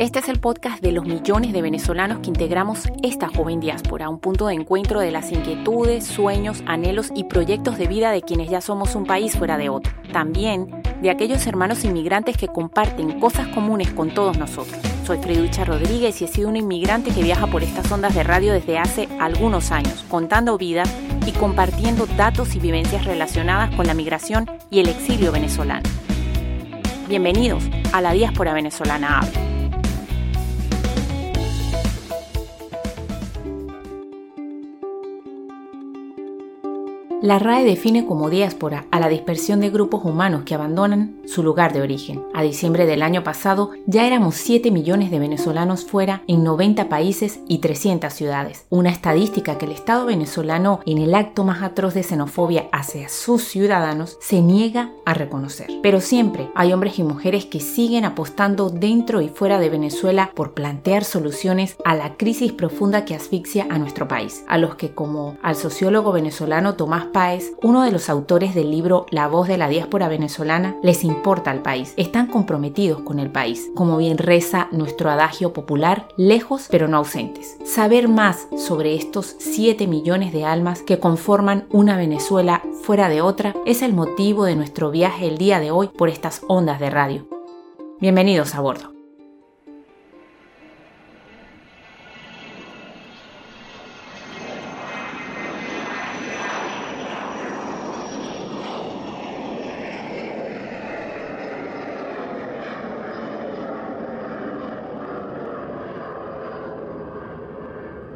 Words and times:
Este 0.00 0.20
es 0.20 0.30
el 0.30 0.40
podcast 0.40 0.80
de 0.80 0.92
los 0.92 1.04
millones 1.04 1.52
de 1.52 1.60
venezolanos 1.60 2.20
que 2.20 2.28
integramos 2.28 2.88
esta 3.02 3.28
joven 3.28 3.60
diáspora, 3.60 4.08
un 4.08 4.18
punto 4.18 4.46
de 4.46 4.54
encuentro 4.54 4.98
de 4.98 5.10
las 5.10 5.30
inquietudes, 5.30 6.06
sueños, 6.06 6.62
anhelos 6.64 7.10
y 7.14 7.24
proyectos 7.24 7.76
de 7.76 7.86
vida 7.86 8.10
de 8.10 8.22
quienes 8.22 8.48
ya 8.48 8.62
somos 8.62 8.94
un 8.94 9.04
país 9.04 9.36
fuera 9.36 9.58
de 9.58 9.68
otro. 9.68 9.92
También 10.10 10.82
de 11.02 11.10
aquellos 11.10 11.46
hermanos 11.46 11.84
inmigrantes 11.84 12.38
que 12.38 12.48
comparten 12.48 13.20
cosas 13.20 13.48
comunes 13.48 13.92
con 13.92 14.08
todos 14.14 14.38
nosotros. 14.38 14.80
Soy 15.04 15.18
Freducha 15.18 15.66
Rodríguez 15.66 16.22
y 16.22 16.24
he 16.24 16.28
sido 16.28 16.48
una 16.48 16.60
inmigrante 16.60 17.10
que 17.10 17.22
viaja 17.22 17.46
por 17.46 17.62
estas 17.62 17.92
ondas 17.92 18.14
de 18.14 18.22
radio 18.22 18.54
desde 18.54 18.78
hace 18.78 19.06
algunos 19.18 19.70
años, 19.70 20.06
contando 20.08 20.56
vida 20.56 20.84
y 21.26 21.32
compartiendo 21.32 22.06
datos 22.16 22.56
y 22.56 22.58
vivencias 22.58 23.04
relacionadas 23.04 23.76
con 23.76 23.86
la 23.86 23.92
migración 23.92 24.50
y 24.70 24.80
el 24.80 24.88
exilio 24.88 25.30
venezolano. 25.30 25.90
Bienvenidos 27.06 27.64
a 27.92 28.00
la 28.00 28.12
diáspora 28.12 28.54
venezolana 28.54 29.18
Habla. 29.18 29.49
La 37.22 37.38
RAE 37.38 37.64
define 37.64 38.06
como 38.06 38.30
diáspora 38.30 38.86
a 38.90 38.98
la 38.98 39.10
dispersión 39.10 39.60
de 39.60 39.68
grupos 39.68 40.06
humanos 40.06 40.44
que 40.46 40.54
abandonan 40.54 41.20
su 41.26 41.42
lugar 41.42 41.74
de 41.74 41.82
origen. 41.82 42.24
A 42.32 42.42
diciembre 42.42 42.86
del 42.86 43.02
año 43.02 43.22
pasado 43.22 43.72
ya 43.84 44.06
éramos 44.06 44.36
7 44.36 44.70
millones 44.70 45.10
de 45.10 45.18
venezolanos 45.18 45.84
fuera 45.84 46.22
en 46.28 46.42
90 46.44 46.88
países 46.88 47.40
y 47.46 47.58
300 47.58 48.10
ciudades. 48.10 48.64
Una 48.70 48.88
estadística 48.88 49.58
que 49.58 49.66
el 49.66 49.72
Estado 49.72 50.06
venezolano, 50.06 50.80
en 50.86 50.96
el 50.96 51.14
acto 51.14 51.44
más 51.44 51.62
atroz 51.62 51.92
de 51.92 52.04
xenofobia 52.04 52.68
hacia 52.72 53.10
sus 53.10 53.44
ciudadanos, 53.44 54.16
se 54.22 54.40
niega 54.40 54.90
a 55.04 55.12
reconocer. 55.12 55.68
Pero 55.82 56.00
siempre 56.00 56.50
hay 56.54 56.72
hombres 56.72 56.98
y 56.98 57.02
mujeres 57.02 57.44
que 57.44 57.60
siguen 57.60 58.06
apostando 58.06 58.70
dentro 58.70 59.20
y 59.20 59.28
fuera 59.28 59.58
de 59.58 59.68
Venezuela 59.68 60.30
por 60.34 60.54
plantear 60.54 61.04
soluciones 61.04 61.76
a 61.84 61.94
la 61.94 62.16
crisis 62.16 62.52
profunda 62.52 63.04
que 63.04 63.14
asfixia 63.14 63.66
a 63.68 63.78
nuestro 63.78 64.08
país, 64.08 64.42
a 64.48 64.56
los 64.56 64.76
que 64.76 64.94
como 64.94 65.36
al 65.42 65.54
sociólogo 65.54 66.12
venezolano 66.12 66.76
Tomás 66.76 67.09
Páez, 67.12 67.52
uno 67.62 67.82
de 67.82 67.92
los 67.92 68.08
autores 68.08 68.54
del 68.54 68.70
libro 68.70 69.06
La 69.10 69.28
voz 69.28 69.48
de 69.48 69.58
la 69.58 69.68
diáspora 69.68 70.08
venezolana, 70.08 70.76
les 70.82 71.04
importa 71.04 71.50
al 71.50 71.62
país, 71.62 71.94
están 71.96 72.26
comprometidos 72.26 73.02
con 73.02 73.18
el 73.18 73.30
país, 73.30 73.70
como 73.74 73.96
bien 73.96 74.18
reza 74.18 74.68
nuestro 74.72 75.10
adagio 75.10 75.52
popular, 75.52 76.08
lejos 76.16 76.68
pero 76.70 76.88
no 76.88 76.98
ausentes. 76.98 77.56
Saber 77.64 78.08
más 78.08 78.46
sobre 78.56 78.94
estos 78.94 79.36
7 79.38 79.86
millones 79.86 80.32
de 80.32 80.44
almas 80.44 80.82
que 80.82 80.98
conforman 80.98 81.66
una 81.70 81.96
Venezuela 81.96 82.62
fuera 82.82 83.08
de 83.08 83.20
otra 83.20 83.54
es 83.66 83.82
el 83.82 83.92
motivo 83.92 84.44
de 84.44 84.56
nuestro 84.56 84.90
viaje 84.90 85.28
el 85.28 85.38
día 85.38 85.60
de 85.60 85.70
hoy 85.70 85.88
por 85.88 86.08
estas 86.08 86.42
ondas 86.48 86.80
de 86.80 86.90
radio. 86.90 87.26
Bienvenidos 88.00 88.54
a 88.54 88.60
bordo. 88.60 88.99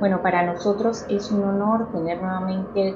Bueno, 0.04 0.20
para 0.20 0.44
nosotros 0.44 1.06
es 1.08 1.30
un 1.32 1.44
honor 1.44 1.90
tener 1.90 2.20
nuevamente 2.20 2.94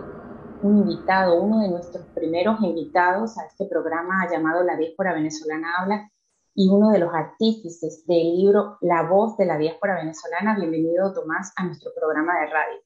un 0.63 0.77
invitado, 0.77 1.43
uno 1.43 1.61
de 1.61 1.71
nuestros 1.71 2.05
primeros 2.09 2.61
invitados 2.61 3.39
a 3.39 3.47
este 3.47 3.65
programa 3.65 4.29
llamado 4.31 4.63
La 4.63 4.77
Diáspora 4.77 5.15
Venezolana 5.15 5.73
Habla 5.79 6.11
y 6.55 6.69
uno 6.69 6.91
de 6.91 6.99
los 6.99 7.15
artífices 7.15 8.05
del 8.07 8.37
libro 8.37 8.77
La 8.83 9.09
Voz 9.09 9.39
de 9.39 9.47
la 9.47 9.57
Diáspora 9.57 9.95
Venezolana. 9.95 10.55
Bienvenido, 10.59 11.15
Tomás, 11.15 11.51
a 11.57 11.65
nuestro 11.65 11.93
programa 11.99 12.41
de 12.41 12.47
radio. 12.49 12.77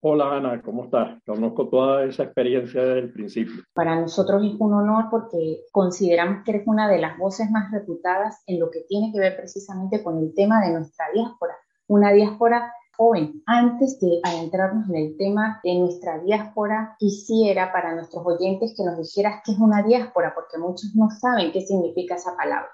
Hola 0.00 0.36
Ana, 0.36 0.60
¿cómo 0.60 0.86
estás? 0.86 1.22
Conozco 1.24 1.68
toda 1.68 2.06
esa 2.06 2.24
experiencia 2.24 2.82
desde 2.82 2.98
el 2.98 3.12
principio. 3.12 3.62
Para 3.72 3.94
nosotros 3.94 4.42
es 4.44 4.56
un 4.58 4.74
honor 4.74 5.04
porque 5.08 5.66
consideramos 5.70 6.42
que 6.44 6.50
eres 6.50 6.66
una 6.66 6.88
de 6.88 6.98
las 6.98 7.16
voces 7.16 7.48
más 7.52 7.70
reputadas 7.70 8.42
en 8.48 8.58
lo 8.58 8.72
que 8.72 8.80
tiene 8.88 9.12
que 9.12 9.20
ver 9.20 9.36
precisamente 9.36 10.02
con 10.02 10.18
el 10.18 10.34
tema 10.34 10.60
de 10.60 10.72
nuestra 10.72 11.04
diáspora. 11.14 11.54
Una 11.86 12.10
diáspora 12.10 12.72
joven. 13.00 13.42
Antes 13.46 13.98
de 13.98 14.20
adentrarnos 14.22 14.90
en 14.90 14.96
el 14.96 15.16
tema 15.16 15.58
de 15.64 15.74
nuestra 15.78 16.18
diáspora, 16.18 16.96
quisiera 16.98 17.72
para 17.72 17.94
nuestros 17.94 18.22
oyentes 18.26 18.74
que 18.76 18.84
nos 18.84 18.98
dijeras 18.98 19.40
qué 19.42 19.52
es 19.52 19.58
una 19.58 19.82
diáspora, 19.82 20.34
porque 20.34 20.58
muchos 20.58 20.94
no 20.94 21.08
saben 21.08 21.50
qué 21.50 21.62
significa 21.62 22.16
esa 22.16 22.36
palabra. 22.36 22.68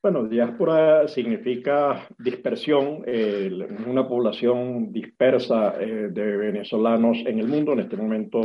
Bueno, 0.00 0.28
diáspora 0.28 1.08
significa 1.08 2.06
dispersión, 2.16 3.02
eh, 3.06 3.50
una 3.84 4.06
población 4.06 4.92
dispersa 4.92 5.74
eh, 5.80 6.10
de 6.12 6.36
venezolanos 6.36 7.18
en 7.26 7.40
el 7.40 7.48
mundo. 7.48 7.72
En 7.72 7.80
este 7.80 7.96
momento 7.96 8.40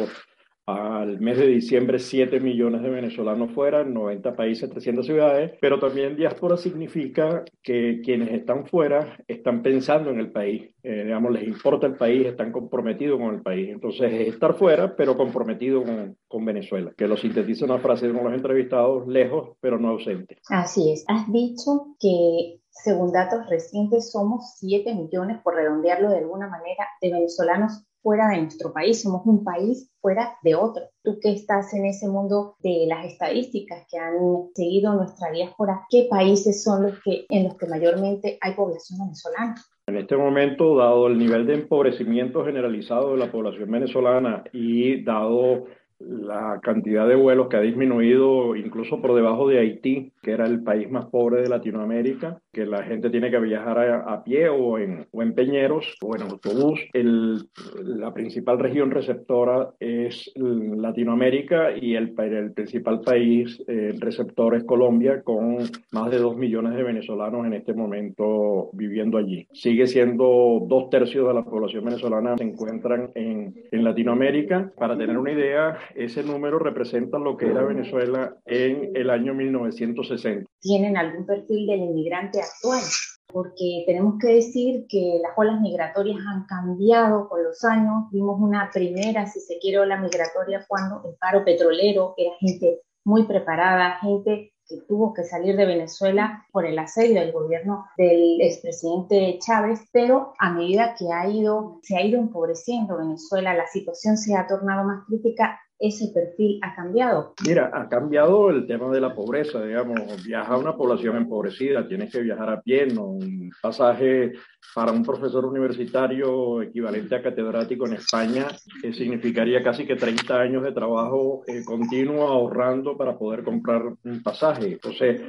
al 0.67 1.21
mes 1.21 1.37
de 1.37 1.47
diciembre 1.47 1.97
7 1.97 2.41
millones 2.41 2.81
de 2.81 2.89
venezolanos 2.89 3.53
fuera, 3.53 3.85
90 3.85 4.35
países, 4.35 4.69
300 4.69 5.05
ciudades, 5.05 5.51
pero 5.61 5.79
también 5.79 6.17
diáspora 6.17 6.57
significa 6.57 7.45
que 7.63 8.01
quienes 8.03 8.31
están 8.31 8.65
fuera 8.65 9.17
están 9.29 9.63
pensando 9.63 10.09
en 10.09 10.19
el 10.19 10.29
país, 10.29 10.69
eh, 10.83 11.05
digamos, 11.05 11.31
les 11.31 11.47
importa 11.47 11.87
el 11.87 11.95
país, 11.95 12.27
están 12.27 12.51
comprometidos 12.51 13.17
con 13.17 13.35
el 13.35 13.41
país. 13.41 13.69
Entonces 13.69 14.11
es 14.11 14.27
estar 14.27 14.55
fuera, 14.55 14.93
pero 14.93 15.15
comprometido 15.15 15.83
con, 15.83 16.17
con 16.27 16.43
Venezuela, 16.43 16.91
que 16.97 17.07
lo 17.07 17.15
sintetiza 17.15 17.63
una 17.63 17.79
frase 17.79 18.07
de 18.07 18.11
uno 18.11 18.23
los 18.23 18.33
entrevistados, 18.33 19.07
lejos, 19.07 19.55
pero 19.61 19.79
no 19.79 19.89
ausente. 19.89 20.37
Así 20.49 20.91
es, 20.91 21.05
has 21.07 21.31
dicho 21.31 21.95
que 21.97 22.59
según 22.69 23.11
datos 23.11 23.49
recientes 23.49 24.11
somos 24.11 24.55
7 24.59 24.93
millones, 24.93 25.39
por 25.43 25.55
redondearlo 25.55 26.09
de 26.09 26.19
alguna 26.19 26.47
manera, 26.47 26.87
de 27.01 27.11
venezolanos 27.11 27.86
fuera 28.01 28.29
de 28.29 28.41
nuestro 28.41 28.73
país, 28.73 29.01
somos 29.01 29.25
un 29.25 29.43
país 29.43 29.91
fuera 30.01 30.37
de 30.43 30.55
otro. 30.55 30.83
Tú 31.03 31.19
que 31.21 31.31
estás 31.31 31.73
en 31.73 31.85
ese 31.85 32.07
mundo 32.07 32.55
de 32.59 32.85
las 32.87 33.05
estadísticas 33.05 33.85
que 33.89 33.97
han 33.97 34.15
seguido 34.55 34.93
nuestra 34.93 35.31
diáspora, 35.31 35.85
¿qué 35.89 36.07
países 36.09 36.63
son 36.63 36.83
los 36.83 37.01
que 37.03 37.25
en 37.29 37.45
los 37.45 37.57
que 37.57 37.67
mayormente 37.67 38.37
hay 38.41 38.53
población 38.53 38.99
venezolana? 38.99 39.55
En 39.87 39.97
este 39.97 40.17
momento, 40.17 40.75
dado 40.75 41.07
el 41.07 41.17
nivel 41.17 41.47
de 41.47 41.55
empobrecimiento 41.55 42.43
generalizado 42.43 43.11
de 43.11 43.17
la 43.17 43.31
población 43.31 43.71
venezolana 43.71 44.43
y 44.51 45.03
dado 45.03 45.65
la 45.99 46.59
cantidad 46.61 47.07
de 47.07 47.15
vuelos 47.15 47.47
que 47.47 47.57
ha 47.57 47.61
disminuido 47.61 48.55
incluso 48.55 49.01
por 49.01 49.15
debajo 49.15 49.47
de 49.47 49.59
Haití, 49.59 50.11
que 50.21 50.31
era 50.31 50.45
el 50.45 50.63
país 50.63 50.89
más 50.89 51.05
pobre 51.05 51.41
de 51.41 51.49
Latinoamérica, 51.49 52.39
que 52.51 52.65
la 52.65 52.83
gente 52.83 53.09
tiene 53.09 53.31
que 53.31 53.39
viajar 53.39 53.79
a, 53.79 54.23
pie 54.23 54.49
o 54.49 54.77
en, 54.77 55.07
o 55.11 55.21
en 55.21 55.33
peñeros 55.33 55.95
o 56.01 56.15
en 56.15 56.23
autobús. 56.23 56.79
El, 56.93 57.47
la 57.83 58.13
principal 58.13 58.59
región 58.59 58.91
receptora 58.91 59.69
es 59.79 60.31
Latinoamérica 60.35 61.77
y 61.79 61.95
el, 61.95 62.13
el 62.17 62.51
principal 62.53 63.01
país 63.01 63.63
eh, 63.67 63.93
receptor 63.99 64.55
es 64.55 64.63
Colombia, 64.63 65.21
con 65.23 65.57
más 65.91 66.11
de 66.11 66.17
dos 66.17 66.35
millones 66.35 66.75
de 66.75 66.83
venezolanos 66.83 67.45
en 67.45 67.53
este 67.53 67.73
momento 67.73 68.69
viviendo 68.73 69.17
allí. 69.17 69.47
Sigue 69.53 69.87
siendo 69.87 70.65
dos 70.67 70.89
tercios 70.89 71.27
de 71.27 71.33
la 71.33 71.43
población 71.43 71.85
venezolana 71.85 72.37
se 72.37 72.43
encuentran 72.43 73.11
en, 73.15 73.53
en 73.71 73.83
Latinoamérica. 73.83 74.71
Para 74.77 74.97
tener 74.97 75.17
una 75.17 75.31
idea, 75.31 75.77
ese 75.95 76.23
número 76.23 76.59
representa 76.59 77.17
lo 77.17 77.37
que 77.37 77.47
era 77.47 77.63
Venezuela 77.63 78.35
en 78.45 78.95
el 78.95 79.09
año 79.09 79.33
1960. 79.33 80.49
¿Tienen 80.59 80.97
algún 80.97 81.25
perfil 81.25 81.67
del 81.67 81.81
inmigrante 81.81 82.41
actual? 82.41 82.83
Porque 83.27 83.83
tenemos 83.85 84.15
que 84.19 84.35
decir 84.35 84.85
que 84.87 85.19
las 85.21 85.37
olas 85.37 85.59
migratorias 85.59 86.19
han 86.27 86.45
cambiado 86.45 87.27
con 87.27 87.43
los 87.43 87.63
años. 87.63 88.05
Vimos 88.11 88.39
una 88.39 88.69
primera, 88.71 89.25
si 89.25 89.39
se 89.41 89.59
quiere, 89.59 89.79
ola 89.79 89.99
migratoria 89.99 90.65
cuando 90.67 91.01
el 91.07 91.15
paro 91.19 91.43
petrolero 91.43 92.13
era 92.17 92.31
gente 92.39 92.81
muy 93.03 93.23
preparada, 93.23 93.99
gente 94.01 94.53
que 94.67 94.81
tuvo 94.87 95.13
que 95.13 95.23
salir 95.23 95.55
de 95.55 95.65
Venezuela 95.65 96.45
por 96.51 96.65
el 96.65 96.77
asedio 96.77 97.21
del 97.21 97.31
gobierno 97.31 97.85
del 97.97 98.41
expresidente 98.41 99.39
Chávez, 99.39 99.87
pero 99.91 100.33
a 100.39 100.51
medida 100.51 100.95
que 100.97 101.05
ha 101.13 101.29
ido, 101.29 101.79
se 101.83 101.95
ha 101.95 102.01
ido 102.01 102.19
empobreciendo 102.19 102.97
Venezuela, 102.97 103.53
la 103.53 103.67
situación 103.67 104.17
se 104.17 104.35
ha 104.35 104.45
tornado 104.45 104.83
más 104.83 105.05
crítica, 105.07 105.59
ese 105.79 106.11
perfil 106.13 106.59
ha 106.63 106.75
cambiado? 106.75 107.33
Mira, 107.45 107.71
ha 107.73 107.87
cambiado 107.87 108.49
el 108.49 108.65
tema 108.65 108.91
de 108.91 109.01
la 109.01 109.13
pobreza, 109.13 109.63
digamos, 109.63 110.23
viaja 110.25 110.57
una 110.57 110.75
población 110.75 111.17
empobrecida, 111.17 111.87
tienes 111.87 112.11
que 112.11 112.21
viajar 112.21 112.49
a 112.49 112.61
pie, 112.61 112.87
¿no? 112.87 113.05
un 113.05 113.51
pasaje 113.61 114.33
para 114.73 114.91
un 114.91 115.03
profesor 115.03 115.45
universitario 115.45 116.61
equivalente 116.61 117.15
a 117.15 117.21
catedrático 117.21 117.87
en 117.87 117.93
España 117.93 118.47
que 118.81 118.93
significaría 118.93 119.63
casi 119.63 119.85
que 119.85 119.95
30 119.95 120.39
años 120.39 120.63
de 120.63 120.71
trabajo 120.71 121.43
eh, 121.47 121.63
continuo 121.65 122.27
ahorrando 122.27 122.97
para 122.97 123.17
poder 123.17 123.43
comprar 123.43 123.83
un 124.03 124.23
pasaje. 124.23 124.73
Entonces, 124.73 125.21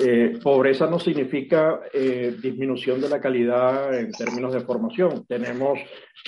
eh, 0.00 0.38
pobreza 0.42 0.86
no 0.86 0.98
significa 0.98 1.80
eh, 1.92 2.36
disminución 2.40 3.00
de 3.00 3.08
la 3.08 3.20
calidad 3.20 3.98
en 3.98 4.12
términos 4.12 4.54
de 4.54 4.60
formación. 4.60 5.24
Tenemos 5.26 5.78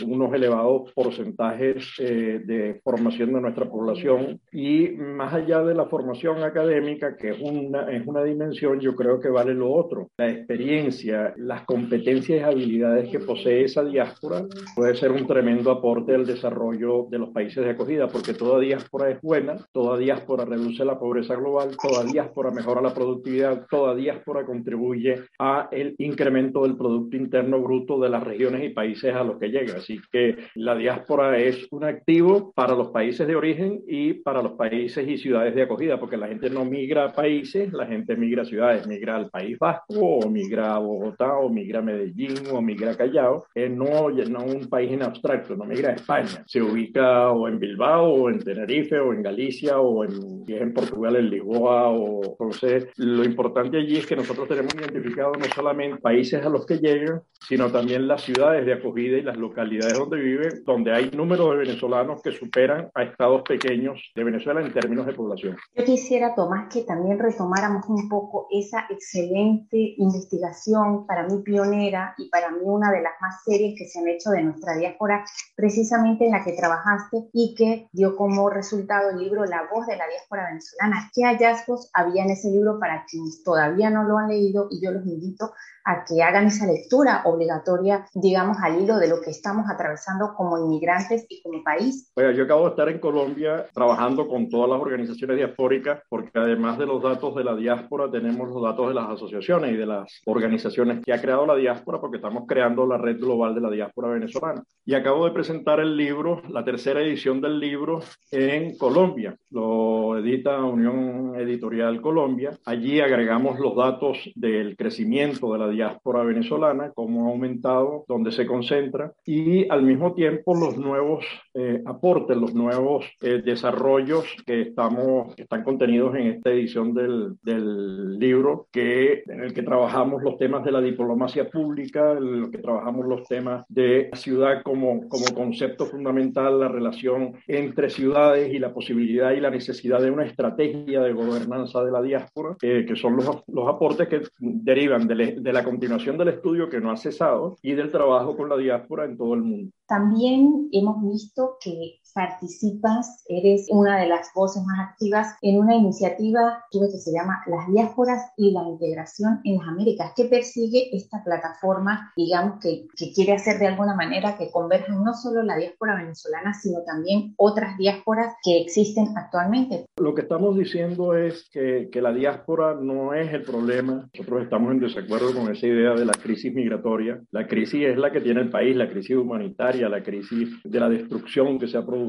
unos 0.05 0.33
elevados 0.35 0.93
porcentajes 0.93 1.95
de 1.99 2.81
formación 2.83 3.33
de 3.33 3.41
nuestra 3.41 3.69
población 3.69 4.41
y 4.53 4.89
más 4.91 5.33
allá 5.35 5.63
de 5.63 5.75
la 5.75 5.87
formación 5.87 6.43
académica, 6.43 7.17
que 7.17 7.31
es 7.31 7.41
una, 7.41 7.91
es 7.91 8.07
una 8.07 8.23
dimensión, 8.23 8.81
yo 8.81 8.95
creo 8.95 9.21
que 9.21 9.29
vale 9.29 9.55
lo 9.55 9.73
otro. 9.73 10.11
La 10.17 10.31
experiencia, 10.31 11.35
las 11.37 11.63
competencias 11.65 12.41
y 12.41 12.43
habilidades 12.43 13.11
que 13.11 13.21
posee 13.21 13.65
esa 13.65 13.85
diáspora 13.85 14.45
puede 14.75 14.95
ser 14.97 15.13
un 15.13 15.27
tremendo 15.27 15.71
aporte 15.71 16.15
al 16.15 16.27
desarrollo 16.27 17.07
de 17.11 17.19
los 17.19 17.31
países 17.31 17.65
de 17.65 17.71
acogida, 17.71 18.09
porque 18.09 18.35
toda 18.35 18.61
diáspora 18.61 19.11
es 19.11 19.21
buena, 19.21 19.57
toda 19.73 19.99
diáspora 19.99 20.45
reduce 20.45 20.85
la 20.85 20.99
pobreza 20.99 21.35
global, 21.35 21.77
toda 21.81 22.05
diáspora 22.05 22.51
mejora 22.51 22.81
la 22.81 22.95
productividad, 22.95 23.67
toda 23.71 23.95
diáspora 23.95 24.45
contribuye 24.45 25.25
a 25.39 25.69
el 25.71 25.95
incremento 25.99 26.63
del 26.63 26.77
Producto 26.77 27.17
Interno 27.17 27.61
Bruto 27.61 27.99
de 28.01 28.09
las 28.09 28.23
regiones 28.23 28.65
y 28.65 28.71
países 28.71 29.15
a 29.15 29.25
los 29.25 29.39
que 29.39 29.49
llega. 29.49 29.76
Así 29.77 30.01
que 30.11 30.37
la 30.55 30.75
diáspora 30.75 31.39
es 31.39 31.67
un 31.71 31.85
activo 31.85 32.53
para 32.55 32.75
los 32.75 32.89
países 32.89 33.27
de 33.27 33.37
origen 33.37 33.83
y 33.87 34.15
para 34.15 34.43
los 34.43 34.53
países 34.53 35.07
y 35.09 35.19
ciudades 35.19 35.55
de 35.55 35.63
acogida, 35.63 35.99
porque 35.99 36.17
la 36.17 36.29
gente 36.29 36.51
no 36.51 36.65
migra 36.65 37.07
a 37.07 37.13
países, 37.13 37.73
la 37.73 37.87
gente 37.87 38.17
migra 38.17 38.43
a 38.43 38.47
ciudades, 38.47 38.87
migra 38.87 39.17
al 39.17 39.31
País 39.31 39.59
Vasco, 39.59 40.01
o 40.01 40.31
migra 40.31 40.75
a 40.75 40.79
Bogotá, 40.79 41.37
o 41.39 41.49
migra 41.49 41.81
a 41.81 41.83
Medellín, 41.83 42.35
o 42.53 42.61
migra 42.61 42.93
a 42.93 42.97
Callao, 42.97 43.47
eh, 43.55 43.69
no, 43.69 44.11
no 44.11 44.45
un 44.45 44.69
país 44.69 44.93
en 44.93 45.03
abstracto, 45.03 45.57
no 45.57 45.65
migra 45.65 45.91
a 45.91 45.95
España, 45.95 46.45
se 46.47 46.63
ubica 46.63 47.31
o 47.31 47.49
en 47.49 47.59
Bilbao, 47.59 48.15
o 48.15 48.31
en 48.31 48.39
Tenerife, 48.39 48.99
o 48.99 49.13
en 49.13 49.23
Galicia, 49.23 49.79
o 49.79 50.05
en, 50.05 50.45
en 50.47 50.73
Portugal, 50.73 51.17
en 51.17 51.31
Lisboa, 51.31 51.91
o 51.91 52.23
entonces 52.23 52.89
lo 52.97 53.25
importante 53.25 53.79
allí 53.79 53.97
es 53.97 54.07
que 54.07 54.17
nosotros 54.17 54.49
tenemos 54.49 54.75
identificado 54.75 55.33
no 55.33 55.45
solamente 55.55 56.01
países 56.01 56.45
a 56.45 56.49
los 56.49 56.67
que 56.67 56.79
llegan, 56.79 57.23
sino 57.41 57.71
también 57.71 58.09
las 58.09 58.23
ciudades 58.23 58.67
de 58.67 58.75
acogida 58.75 59.19
y 59.19 59.23
las 59.23 59.37
localidades 59.37 59.66
donde 59.95 60.17
viven, 60.19 60.65
donde 60.65 60.93
hay 60.93 61.11
números 61.11 61.51
de 61.51 61.57
venezolanos 61.57 62.23
que 62.23 62.33
superan 62.33 62.91
a 62.95 63.03
estados 63.03 63.43
pequeños 63.43 64.01
de 64.15 64.25
Venezuela 64.25 64.61
en 64.61 64.73
términos 64.73 65.07
de 65.07 65.13
población. 65.13 65.57
Yo 65.75 65.85
quisiera, 65.85 66.35
Tomás, 66.35 66.73
que 66.73 66.83
también 66.83 67.19
retomáramos 67.19 67.85
un 67.89 68.09
poco 68.09 68.49
esa 68.51 68.87
excelente 68.91 69.95
investigación, 69.99 71.07
para 71.07 71.27
mí 71.27 71.43
pionera 71.43 72.15
y 72.19 72.29
para 72.29 72.51
mí 72.51 72.61
una 72.63 72.91
de 72.91 73.03
las 73.03 73.13
más 73.21 73.43
serias 73.45 73.75
que 73.77 73.87
se 73.87 73.99
han 73.99 74.09
hecho 74.09 74.31
de 74.31 74.43
nuestra 74.43 74.77
diáspora, 74.77 75.25
precisamente 75.55 76.27
en 76.27 76.33
la 76.33 76.45
que 76.45 76.53
trabajaste 76.53 77.29
y 77.33 77.55
que 77.57 77.89
dio 77.93 78.17
como 78.17 78.49
resultado 78.51 79.11
el 79.11 79.19
libro 79.19 79.45
La 79.45 79.69
voz 79.73 79.87
de 79.87 79.97
la 79.97 80.07
diáspora 80.07 80.49
venezolana. 80.49 81.11
¿Qué 81.15 81.23
hallazgos 81.25 81.91
había 81.93 82.25
en 82.25 82.31
ese 82.31 82.51
libro 82.51 82.79
para 82.79 83.05
quienes 83.09 83.43
todavía 83.43 83.91
no 83.91 84.05
lo 84.05 84.19
han 84.19 84.29
leído? 84.29 84.69
Y 84.71 84.85
yo 84.85 84.93
los 84.93 85.07
invito 85.07 85.53
a 85.87 86.05
que 86.05 86.21
hagan 86.21 86.49
esa 86.49 86.67
lectura 86.67 87.23
obligatoria, 87.25 88.05
digamos, 88.13 88.59
al 88.61 88.83
hilo 88.83 88.99
de 88.99 89.09
lo 89.09 89.21
que 89.21 89.31
estamos 89.31 89.67
atravesando 89.71 90.35
como 90.37 90.59
inmigrantes 90.59 91.25
y 91.29 91.41
como 91.43 91.63
país. 91.63 92.11
Oiga, 92.17 92.33
yo 92.33 92.45
acabo 92.45 92.65
de 92.65 92.71
estar 92.71 92.89
en 92.89 92.99
Colombia 92.99 93.67
trabajando 93.73 94.27
con 94.27 94.49
todas 94.51 94.69
las 94.69 94.81
organizaciones 94.81 95.37
diaspóricas, 95.37 96.03
porque 96.09 96.31
además 96.35 96.77
de 96.79 96.87
los 96.87 97.01
datos 97.01 97.37
de 97.37 97.45
la 97.45 97.55
diáspora, 97.55 98.11
tenemos 98.11 98.51
los 98.51 98.63
datos 98.63 98.89
de 98.89 98.95
las 98.95 99.11
asociaciones 99.11 99.73
y 99.73 99.77
de 99.77 99.87
las 99.87 100.21
organizaciones 100.27 101.05
que 101.05 101.13
ha 101.13 101.21
creado 101.21 101.47
la 101.47 101.55
diáspora, 101.55 102.01
porque 102.01 102.17
estamos 102.17 102.45
creando 102.49 102.85
la 102.85 102.99
red 102.99 103.21
global 103.21 103.55
de 103.55 103.61
la 103.61 103.71
diáspora 103.71 104.09
venezolana. 104.09 104.65
Y 104.85 104.95
acabo 104.95 105.25
de 105.25 105.31
presentar 105.31 105.79
el 105.79 105.97
libro, 105.97 106.43
la 106.51 106.65
tercera 106.65 107.01
edición 107.01 107.41
del 107.41 107.61
libro 107.61 108.01
en 108.33 108.77
Colombia. 108.77 109.37
Lo 109.51 110.19
edita 110.19 110.63
Unión 110.65 111.35
Editorial 111.37 112.01
Colombia. 112.01 112.51
Allí 112.65 113.01
agregamos 113.01 113.61
los 113.61 113.77
datos 113.77 114.19
del 114.35 114.77
crecimiento 114.77 115.53
de 115.53 115.59
la 115.59 115.69
diáspora 115.69 115.76
venezolana, 116.25 116.93
cómo 116.95 117.27
ha 117.27 117.31
aumentado, 117.31 118.05
dónde 118.09 118.33
se 118.33 118.47
concentra 118.47 119.13
y 119.25 119.69
al 119.69 119.83
mismo 119.83 120.15
tiempo 120.15 120.55
los 120.55 120.77
nuevos 120.77 121.25
eh, 121.55 121.83
aportes, 121.87 122.37
los 122.37 122.55
nuevos 122.55 123.05
eh, 123.23 123.43
desarrollos 123.45 124.25
que, 124.47 124.63
estamos, 124.63 125.35
que 125.35 125.43
están 125.43 125.63
contenidos 125.65 126.15
en 126.17 126.27
esta 126.29 126.51
edición 126.51 126.95
del, 126.95 127.35
del, 127.43 128.19
libro, 128.19 128.69
que, 128.73 129.23
en 129.27 129.43
el 129.43 129.53
que 129.53 129.63
trabajamos 129.63 130.23
los 130.23 130.39
temas 130.39 130.65
de 130.65 130.73
la 130.73 130.81
diplomacia 130.81 131.49
pública, 131.51 132.13
en 132.13 132.45
el 132.45 132.51
que 132.51 132.59
trabajamos 132.59 133.07
los 133.07 133.27
temas 133.29 133.65
de 133.69 134.11
ciudad 134.15 134.63
como, 134.63 135.09
como 135.09 135.27
concepto 135.35 135.87
fundamental, 135.87 136.61
la 136.61 136.69
relación 136.69 137.35
entre 137.47 137.91
ciudades 137.91 138.53
y 138.53 138.59
la 138.59 138.73
posibilidad 138.73 139.33
y 139.33 139.41
la 139.41 139.51
necesidad 139.51 140.01
de 140.01 140.11
una 140.11 140.25
estrategia 140.25 141.01
de 141.01 141.13
gobernanza 141.13 141.85
de 141.85 141.93
la 141.93 142.03
diáspora, 142.03 142.57
eh, 142.63 142.85
que 142.87 142.97
son 142.97 143.17
los, 143.17 143.43
los 143.49 143.69
aportes 143.69 144.09
que 144.09 144.23
derivan 144.39 145.07
de, 145.07 145.37
de 145.39 145.53
la 145.53 145.65
continuación 145.67 146.17
del 146.17 146.29
estudio 146.29 146.71
que 146.71 146.81
no 146.81 146.93
ha 146.93 146.97
cesado 146.97 147.57
y 147.61 147.73
del 147.75 147.91
trabajo 147.91 148.37
con 148.37 148.49
la 148.49 148.57
diáspora 148.57 149.05
en 149.05 149.17
todo 149.17 149.35
el 149.35 149.43
mundo. 149.43 149.73
También 149.87 150.69
hemos 150.71 151.03
visto 151.03 151.57
que 151.61 151.99
participas, 152.17 153.23
eres 153.29 153.67
una 153.69 154.01
de 154.01 154.09
las 154.09 154.31
voces 154.35 154.65
más 154.65 154.89
activas 154.89 155.37
en 155.43 155.61
una 155.61 155.77
iniciativa 155.77 156.65
que 156.73 156.99
se 156.99 157.13
llama 157.13 157.43
Las 157.47 157.71
diásporas 157.71 158.33
y 158.39 158.53
la 158.53 158.63
integración 158.63 159.41
en 159.45 159.59
las 159.59 159.69
Américas, 159.69 160.13
que 160.17 160.25
persigue 160.25 160.97
esta 160.97 161.23
plataforma, 161.23 162.13
digamos, 162.17 162.59
que, 162.61 162.87
que 162.97 163.13
quiere 163.13 163.35
hacer 163.35 163.59
de 163.59 163.67
alguna 163.67 163.95
manera 163.95 164.39
que 164.39 164.51
converjan 164.51 165.05
no 165.05 165.13
solo 165.13 165.43
la 165.43 165.57
diáspora 165.57 165.95
venezolana, 165.97 166.55
sino 166.55 166.81
también 166.87 167.35
otras 167.37 167.77
diásporas 167.77 168.35
que 168.43 168.63
existen 168.63 169.09
actualmente. 169.15 169.85
Lo 169.99 170.15
que 170.15 170.23
estamos 170.23 170.57
diciendo 170.57 171.15
es 171.15 171.51
que, 171.53 171.91
que 171.93 172.01
la 172.01 172.13
diáspora 172.13 172.75
no 172.81 173.13
es 173.13 173.31
el 173.33 173.43
problema. 173.43 174.09
Nosotros 174.15 174.43
estamos 174.43 174.73
en 174.73 174.81
desacuerdo 174.81 175.35
con 175.35 175.53
esa 175.53 175.67
idea 175.67 175.93
de 175.93 176.07
la 176.07 176.15
crisis 176.15 176.55
migratoria. 176.55 177.21
La 177.31 177.47
crisis 177.47 177.87
es 177.87 177.99
la 177.99 178.11
que 178.11 178.23
tiene 178.23 178.41
el 178.41 178.51
país, 178.51 178.75
la 178.75 178.89
crisis 178.89 179.17
humanitaria, 179.17 179.89
la 179.91 180.03
crisis 180.03 180.49
de 180.65 180.81
la 180.81 180.89
destrucción 180.89 181.59
que 181.59 181.69
se 181.69 181.77
ha 181.77 181.85
producido 181.85 182.06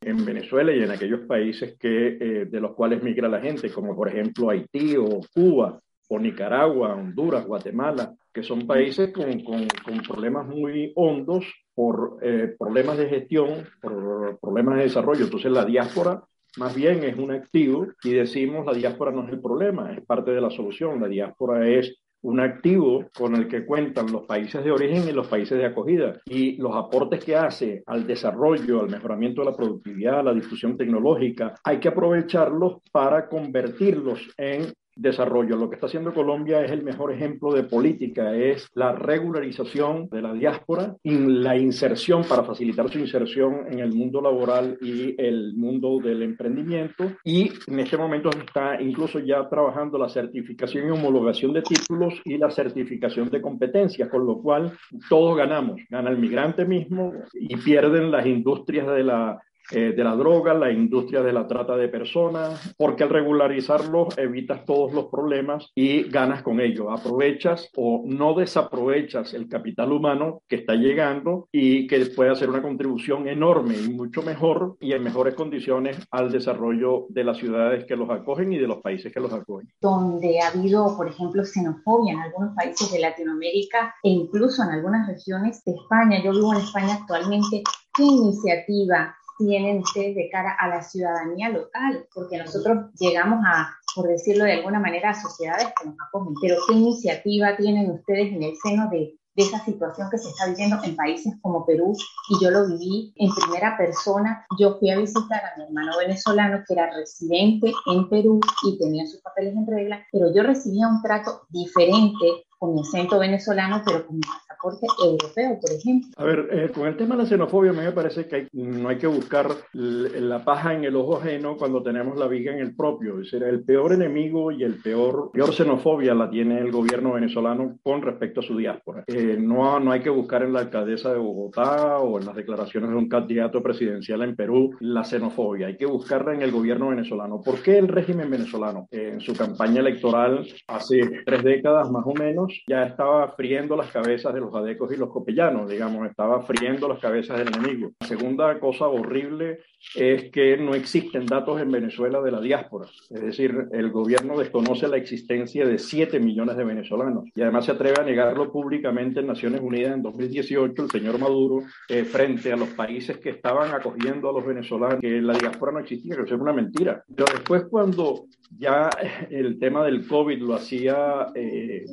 en 0.00 0.24
Venezuela 0.24 0.72
y 0.72 0.82
en 0.82 0.90
aquellos 0.90 1.20
países 1.20 1.76
que, 1.78 2.18
eh, 2.20 2.44
de 2.46 2.60
los 2.60 2.74
cuales 2.74 3.02
migra 3.02 3.28
la 3.28 3.40
gente, 3.40 3.70
como 3.70 3.94
por 3.94 4.08
ejemplo 4.08 4.50
Haití 4.50 4.96
o 4.96 5.20
Cuba 5.34 5.80
o 6.08 6.18
Nicaragua, 6.18 6.94
Honduras, 6.94 7.46
Guatemala, 7.46 8.14
que 8.32 8.42
son 8.42 8.66
países 8.66 9.12
con, 9.12 9.40
con, 9.42 9.66
con 9.84 9.98
problemas 10.00 10.46
muy 10.46 10.92
hondos 10.96 11.44
por 11.74 12.18
eh, 12.22 12.54
problemas 12.58 12.98
de 12.98 13.08
gestión, 13.08 13.66
por 13.80 14.38
problemas 14.40 14.76
de 14.76 14.84
desarrollo. 14.84 15.24
Entonces 15.24 15.52
la 15.52 15.64
diáspora 15.64 16.22
más 16.56 16.74
bien 16.74 17.04
es 17.04 17.16
un 17.16 17.30
activo 17.30 17.86
y 18.02 18.10
decimos 18.10 18.66
la 18.66 18.72
diáspora 18.72 19.12
no 19.12 19.24
es 19.24 19.32
el 19.32 19.40
problema, 19.40 19.92
es 19.92 20.04
parte 20.04 20.32
de 20.32 20.40
la 20.40 20.50
solución. 20.50 21.00
La 21.00 21.08
diáspora 21.08 21.68
es 21.68 21.98
un 22.22 22.40
activo 22.40 23.06
con 23.16 23.34
el 23.36 23.48
que 23.48 23.64
cuentan 23.64 24.10
los 24.10 24.22
países 24.22 24.64
de 24.64 24.70
origen 24.70 25.08
y 25.08 25.12
los 25.12 25.28
países 25.28 25.58
de 25.58 25.66
acogida. 25.66 26.20
Y 26.26 26.56
los 26.56 26.74
aportes 26.74 27.24
que 27.24 27.36
hace 27.36 27.82
al 27.86 28.06
desarrollo, 28.06 28.80
al 28.80 28.90
mejoramiento 28.90 29.42
de 29.42 29.50
la 29.50 29.56
productividad, 29.56 30.20
a 30.20 30.24
la 30.24 30.34
difusión 30.34 30.76
tecnológica, 30.76 31.54
hay 31.64 31.78
que 31.78 31.88
aprovecharlos 31.88 32.82
para 32.90 33.28
convertirlos 33.28 34.28
en 34.36 34.72
desarrollo. 34.98 35.56
Lo 35.56 35.68
que 35.68 35.76
está 35.76 35.86
haciendo 35.86 36.12
Colombia 36.12 36.64
es 36.64 36.70
el 36.70 36.82
mejor 36.82 37.12
ejemplo 37.12 37.52
de 37.52 37.62
política, 37.62 38.34
es 38.34 38.68
la 38.74 38.92
regularización 38.92 40.08
de 40.10 40.22
la 40.22 40.32
diáspora 40.32 40.96
la 41.04 41.56
inserción 41.56 42.24
para 42.24 42.44
facilitar 42.44 42.88
su 42.90 42.98
inserción 42.98 43.66
en 43.70 43.80
el 43.80 43.92
mundo 43.92 44.20
laboral 44.20 44.76
y 44.80 45.14
el 45.20 45.54
mundo 45.54 45.98
del 46.02 46.22
emprendimiento. 46.22 47.12
Y 47.24 47.50
en 47.66 47.80
este 47.80 47.96
momento 47.96 48.30
está 48.30 48.80
incluso 48.80 49.18
ya 49.20 49.48
trabajando 49.48 49.98
la 49.98 50.08
certificación 50.08 50.88
y 50.88 50.90
homologación 50.90 51.52
de 51.52 51.62
títulos 51.62 52.14
y 52.24 52.36
la 52.38 52.50
certificación 52.50 53.30
de 53.30 53.40
competencias, 53.40 54.08
con 54.08 54.26
lo 54.26 54.38
cual 54.40 54.72
todos 55.08 55.36
ganamos. 55.36 55.80
Gana 55.88 56.10
el 56.10 56.18
migrante 56.18 56.64
mismo 56.64 57.12
y 57.34 57.56
pierden 57.56 58.10
las 58.10 58.26
industrias 58.26 58.86
de 58.86 59.04
la 59.04 59.40
eh, 59.70 59.92
de 59.96 60.04
la 60.04 60.16
droga, 60.16 60.54
la 60.54 60.70
industria 60.70 61.22
de 61.22 61.32
la 61.32 61.46
trata 61.46 61.76
de 61.76 61.88
personas, 61.88 62.74
porque 62.76 63.04
al 63.04 63.10
regularizarlo 63.10 64.08
evitas 64.16 64.64
todos 64.64 64.92
los 64.92 65.06
problemas 65.06 65.70
y 65.74 66.04
ganas 66.04 66.42
con 66.42 66.60
ello. 66.60 66.90
Aprovechas 66.90 67.70
o 67.76 68.02
no 68.06 68.34
desaprovechas 68.34 69.34
el 69.34 69.48
capital 69.48 69.92
humano 69.92 70.42
que 70.48 70.56
está 70.56 70.74
llegando 70.74 71.48
y 71.52 71.86
que 71.86 72.06
puede 72.06 72.30
hacer 72.30 72.48
una 72.48 72.62
contribución 72.62 73.28
enorme 73.28 73.74
y 73.76 73.88
mucho 73.90 74.22
mejor 74.22 74.76
y 74.80 74.92
en 74.92 75.02
mejores 75.02 75.34
condiciones 75.34 75.98
al 76.10 76.32
desarrollo 76.32 77.06
de 77.10 77.24
las 77.24 77.38
ciudades 77.38 77.84
que 77.84 77.96
los 77.96 78.08
acogen 78.10 78.52
y 78.52 78.58
de 78.58 78.66
los 78.66 78.78
países 78.78 79.12
que 79.12 79.20
los 79.20 79.32
acogen. 79.32 79.68
Donde 79.80 80.40
ha 80.40 80.48
habido, 80.48 80.96
por 80.96 81.08
ejemplo, 81.08 81.44
xenofobia 81.44 82.14
en 82.14 82.20
algunos 82.20 82.54
países 82.54 82.90
de 82.92 83.00
Latinoamérica 83.00 83.94
e 84.02 84.10
incluso 84.10 84.62
en 84.62 84.70
algunas 84.70 85.06
regiones 85.06 85.62
de 85.64 85.72
España. 85.72 86.22
Yo 86.22 86.32
vivo 86.32 86.52
en 86.54 86.60
España 86.60 86.94
actualmente. 86.94 87.62
¿Qué 87.94 88.04
iniciativa 88.04 89.17
tienen 89.38 89.78
ustedes 89.78 90.14
de 90.14 90.28
cara 90.30 90.56
a 90.58 90.68
la 90.68 90.82
ciudadanía 90.82 91.48
local? 91.48 92.06
Porque 92.14 92.38
nosotros 92.38 92.90
llegamos 92.98 93.40
a, 93.46 93.74
por 93.94 94.08
decirlo 94.08 94.44
de 94.44 94.54
alguna 94.54 94.80
manera, 94.80 95.10
a 95.10 95.14
sociedades 95.14 95.68
que 95.80 95.88
nos 95.88 95.96
acogen, 96.06 96.34
pero 96.42 96.56
¿qué 96.66 96.74
iniciativa 96.74 97.56
tienen 97.56 97.90
ustedes 97.90 98.32
en 98.32 98.42
el 98.42 98.56
seno 98.62 98.88
de, 98.90 99.14
de 99.36 99.42
esa 99.42 99.64
situación 99.64 100.08
que 100.10 100.18
se 100.18 100.28
está 100.28 100.46
viviendo 100.46 100.76
en 100.82 100.96
países 100.96 101.34
como 101.40 101.64
Perú? 101.64 101.94
Y 102.30 102.44
yo 102.44 102.50
lo 102.50 102.66
viví 102.66 103.12
en 103.16 103.30
primera 103.34 103.76
persona. 103.76 104.44
Yo 104.58 104.78
fui 104.78 104.90
a 104.90 104.98
visitar 104.98 105.40
a 105.44 105.56
mi 105.56 105.64
hermano 105.64 105.92
venezolano 105.98 106.62
que 106.66 106.74
era 106.74 106.92
residente 106.94 107.72
en 107.86 108.08
Perú 108.08 108.40
y 108.64 108.78
tenía 108.78 109.06
sus 109.06 109.20
papeles 109.22 109.54
en 109.54 109.66
regla, 109.66 110.04
pero 110.12 110.34
yo 110.34 110.42
recibía 110.42 110.88
un 110.88 111.00
trato 111.02 111.42
diferente 111.50 112.44
con 112.58 112.74
mi 112.74 112.80
acento 112.80 113.18
venezolano, 113.18 113.82
pero 113.84 114.06
con 114.06 114.16
mi 114.16 114.22
pasaporte 114.22 114.86
europeo, 115.02 115.58
por 115.60 115.70
ejemplo. 115.70 116.10
A 116.16 116.24
ver, 116.24 116.48
eh, 116.50 116.70
con 116.74 116.86
el 116.86 116.96
tema 116.96 117.16
de 117.16 117.22
la 117.22 117.28
xenofobia, 117.28 117.70
a 117.70 117.74
mí 117.74 117.80
me 117.80 117.92
parece 117.92 118.26
que 118.26 118.48
no 118.52 118.88
hay 118.88 118.98
que 118.98 119.06
buscar 119.06 119.48
la 119.72 120.44
paja 120.44 120.74
en 120.74 120.84
el 120.84 120.96
ojo 120.96 121.18
ajeno 121.18 121.56
cuando 121.56 121.82
tenemos 121.82 122.18
la 122.18 122.26
viga 122.26 122.52
en 122.52 122.58
el 122.58 122.74
propio. 122.74 123.20
Es 123.20 123.30
decir, 123.30 123.42
el 123.44 123.62
peor 123.64 123.92
enemigo 123.92 124.50
y 124.50 124.64
el 124.64 124.80
peor, 124.82 125.30
peor 125.32 125.52
xenofobia 125.52 126.14
la 126.14 126.28
tiene 126.28 126.58
el 126.58 126.72
gobierno 126.72 127.12
venezolano 127.12 127.78
con 127.82 128.02
respecto 128.02 128.40
a 128.40 128.42
su 128.42 128.56
diáspora. 128.56 129.04
Eh, 129.06 129.36
no, 129.38 129.78
no 129.78 129.92
hay 129.92 130.00
que 130.00 130.10
buscar 130.10 130.42
en 130.42 130.52
la 130.52 130.60
alcaldesa 130.60 131.12
de 131.12 131.18
Bogotá 131.18 131.98
o 131.98 132.18
en 132.18 132.26
las 132.26 132.34
declaraciones 132.34 132.90
de 132.90 132.96
un 132.96 133.08
candidato 133.08 133.62
presidencial 133.62 134.22
en 134.22 134.34
Perú 134.34 134.76
la 134.80 135.04
xenofobia. 135.04 135.68
Hay 135.68 135.76
que 135.76 135.86
buscarla 135.86 136.34
en 136.34 136.42
el 136.42 136.50
gobierno 136.50 136.88
venezolano. 136.88 137.40
¿Por 137.40 137.62
qué 137.62 137.78
el 137.78 137.88
régimen 137.88 138.30
venezolano 138.30 138.88
eh, 138.90 139.10
en 139.14 139.20
su 139.20 139.34
campaña 139.34 139.80
electoral 139.80 140.46
hace 140.66 141.00
tres 141.24 141.44
décadas 141.44 141.90
más 141.90 142.04
o 142.04 142.14
menos 142.14 142.47
ya 142.66 142.84
estaba 142.84 143.32
friendo 143.32 143.76
las 143.76 143.90
cabezas 143.90 144.34
de 144.34 144.40
los 144.40 144.54
adecos 144.54 144.92
y 144.92 144.96
los 144.96 145.10
copellanos, 145.10 145.68
digamos, 145.68 146.08
estaba 146.08 146.42
friendo 146.42 146.88
las 146.88 146.98
cabezas 146.98 147.38
del 147.38 147.48
enemigo. 147.48 147.92
La 148.00 148.06
segunda 148.06 148.58
cosa 148.58 148.86
horrible 148.88 149.60
es 149.94 150.30
que 150.30 150.56
no 150.56 150.74
existen 150.74 151.26
datos 151.26 151.60
en 151.60 151.70
Venezuela 151.70 152.20
de 152.20 152.32
la 152.32 152.40
diáspora. 152.40 152.86
Es 153.10 153.20
decir, 153.20 153.68
el 153.72 153.90
gobierno 153.90 154.38
desconoce 154.38 154.88
la 154.88 154.96
existencia 154.96 155.66
de 155.66 155.78
7 155.78 156.18
millones 156.20 156.56
de 156.56 156.64
venezolanos 156.64 157.24
y 157.34 157.42
además 157.42 157.64
se 157.64 157.72
atreve 157.72 158.00
a 158.00 158.04
negarlo 158.04 158.52
públicamente 158.52 159.20
en 159.20 159.26
Naciones 159.26 159.60
Unidas 159.60 159.94
en 159.94 160.02
2018, 160.02 160.82
el 160.82 160.90
señor 160.90 161.18
Maduro, 161.18 161.62
eh, 161.88 162.04
frente 162.04 162.52
a 162.52 162.56
los 162.56 162.68
países 162.70 163.18
que 163.18 163.30
estaban 163.30 163.72
acogiendo 163.72 164.30
a 164.30 164.32
los 164.32 164.44
venezolanos, 164.44 165.00
que 165.00 165.20
la 165.20 165.34
diáspora 165.34 165.72
no 165.72 165.78
existía, 165.80 166.16
que 166.16 166.22
eso 166.22 166.34
es 166.34 166.40
una 166.40 166.52
mentira. 166.52 167.04
Pero 167.14 167.26
después 167.32 167.64
cuando 167.70 168.26
ya 168.56 168.90
el 169.30 169.58
tema 169.58 169.84
del 169.84 170.06
COVID 170.06 170.38
lo 170.38 170.54
hacía 170.54 171.26
eh, 171.34 171.84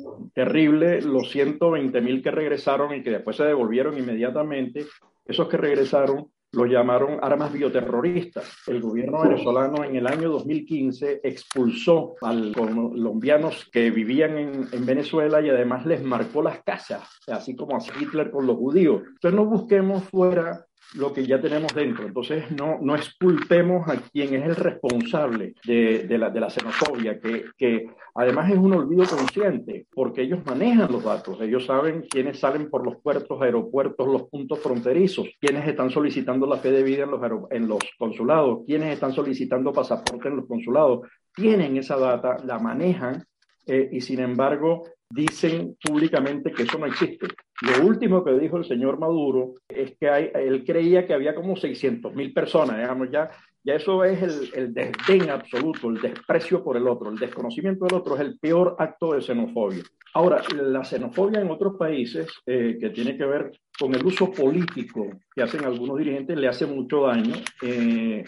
terrible, 0.46 1.02
los 1.02 1.30
120 1.30 2.00
mil 2.00 2.22
que 2.22 2.30
regresaron 2.30 2.94
y 2.94 3.02
que 3.02 3.10
después 3.10 3.36
se 3.36 3.44
devolvieron 3.44 3.98
inmediatamente, 3.98 4.86
esos 5.24 5.48
que 5.48 5.56
regresaron 5.56 6.30
los 6.52 6.70
llamaron 6.70 7.18
armas 7.20 7.52
bioterroristas. 7.52 8.62
El 8.68 8.80
gobierno 8.80 9.22
venezolano 9.22 9.84
en 9.84 9.96
el 9.96 10.06
año 10.06 10.30
2015 10.30 11.20
expulsó 11.24 12.14
a 12.22 12.32
los 12.32 12.54
colombianos 12.54 13.68
que 13.72 13.90
vivían 13.90 14.38
en, 14.38 14.68
en, 14.70 14.86
Venezuela 14.86 15.40
y 15.42 15.50
además 15.50 15.84
les 15.84 16.02
marcó 16.02 16.42
las 16.42 16.62
casas, 16.62 17.02
así 17.26 17.56
como 17.56 17.76
hace 17.76 17.92
Hitler 18.00 18.30
con 18.30 18.46
los 18.46 18.56
judíos. 18.56 19.02
Entonces 19.04 19.34
no 19.34 19.44
busquemos 19.44 20.04
fuera 20.04 20.64
lo 20.94 21.12
que 21.12 21.26
ya 21.26 21.40
tenemos 21.40 21.74
dentro. 21.74 22.06
Entonces, 22.06 22.50
no, 22.50 22.78
no 22.80 22.94
expulpemos 22.94 23.88
a 23.88 23.96
quien 23.96 24.34
es 24.34 24.44
el 24.44 24.56
responsable 24.56 25.54
de, 25.64 26.06
de, 26.08 26.18
la, 26.18 26.30
de 26.30 26.40
la 26.40 26.50
xenofobia, 26.50 27.20
que, 27.20 27.46
que, 27.56 27.86
además 28.14 28.50
es 28.50 28.56
un 28.56 28.72
olvido 28.72 29.04
consciente, 29.04 29.86
porque 29.92 30.22
ellos 30.22 30.40
manejan 30.46 30.90
los 30.90 31.04
datos, 31.04 31.40
ellos 31.40 31.66
saben 31.66 32.06
quiénes 32.08 32.38
salen 32.38 32.70
por 32.70 32.84
los 32.84 32.96
puertos, 33.02 33.40
aeropuertos, 33.42 34.06
los 34.06 34.24
puntos 34.28 34.58
fronterizos, 34.60 35.28
quiénes 35.40 35.66
están 35.66 35.90
solicitando 35.90 36.46
la 36.46 36.56
fe 36.56 36.70
de 36.70 36.82
vida 36.82 37.04
en 37.04 37.10
los, 37.10 37.20
en 37.50 37.68
los 37.68 37.80
consulados, 37.98 38.60
quiénes 38.66 38.92
están 38.92 39.12
solicitando 39.12 39.72
pasaporte 39.72 40.28
en 40.28 40.36
los 40.36 40.46
consulados, 40.46 41.06
tienen 41.34 41.76
esa 41.76 41.96
data, 41.96 42.36
la 42.44 42.58
manejan 42.58 43.24
eh, 43.66 43.88
y 43.92 44.00
sin 44.00 44.20
embargo 44.20 44.84
dicen 45.08 45.76
públicamente 45.82 46.52
que 46.52 46.64
eso 46.64 46.78
no 46.78 46.86
existe. 46.86 47.26
Lo 47.62 47.86
último 47.86 48.24
que 48.24 48.32
dijo 48.38 48.56
el 48.56 48.64
señor 48.64 48.98
Maduro 48.98 49.54
es 49.68 49.96
que 49.98 50.30
él 50.34 50.64
creía 50.64 51.06
que 51.06 51.14
había 51.14 51.34
como 51.34 51.56
600 51.56 52.14
mil 52.14 52.32
personas, 52.32 52.76
digamos, 52.76 53.08
ya, 53.10 53.30
ya 53.62 53.74
eso 53.74 54.04
es 54.04 54.22
el, 54.22 54.50
el, 54.54 54.74
desdén 54.74 55.30
absoluto, 55.30 55.88
el 55.88 56.00
desprecio 56.00 56.62
por 56.62 56.76
el 56.76 56.86
otro, 56.88 57.10
el 57.10 57.18
desconocimiento 57.18 57.86
del 57.86 57.98
otro 57.98 58.14
es 58.16 58.20
el 58.20 58.38
peor 58.38 58.76
acto 58.78 59.14
de 59.14 59.22
xenofobia. 59.22 59.82
Ahora, 60.14 60.42
la 60.54 60.84
xenofobia 60.84 61.40
en 61.40 61.50
otros 61.50 61.76
países, 61.78 62.26
eh, 62.46 62.76
que 62.80 62.90
tiene 62.90 63.16
que 63.16 63.24
ver 63.26 63.52
con 63.78 63.94
el 63.94 64.04
uso 64.04 64.32
político 64.32 65.08
que 65.34 65.42
hacen 65.42 65.64
algunos 65.64 65.98
dirigentes, 65.98 66.36
le 66.36 66.48
hace 66.48 66.66
mucho 66.66 67.02
daño. 67.02 67.34
Eh 67.62 68.24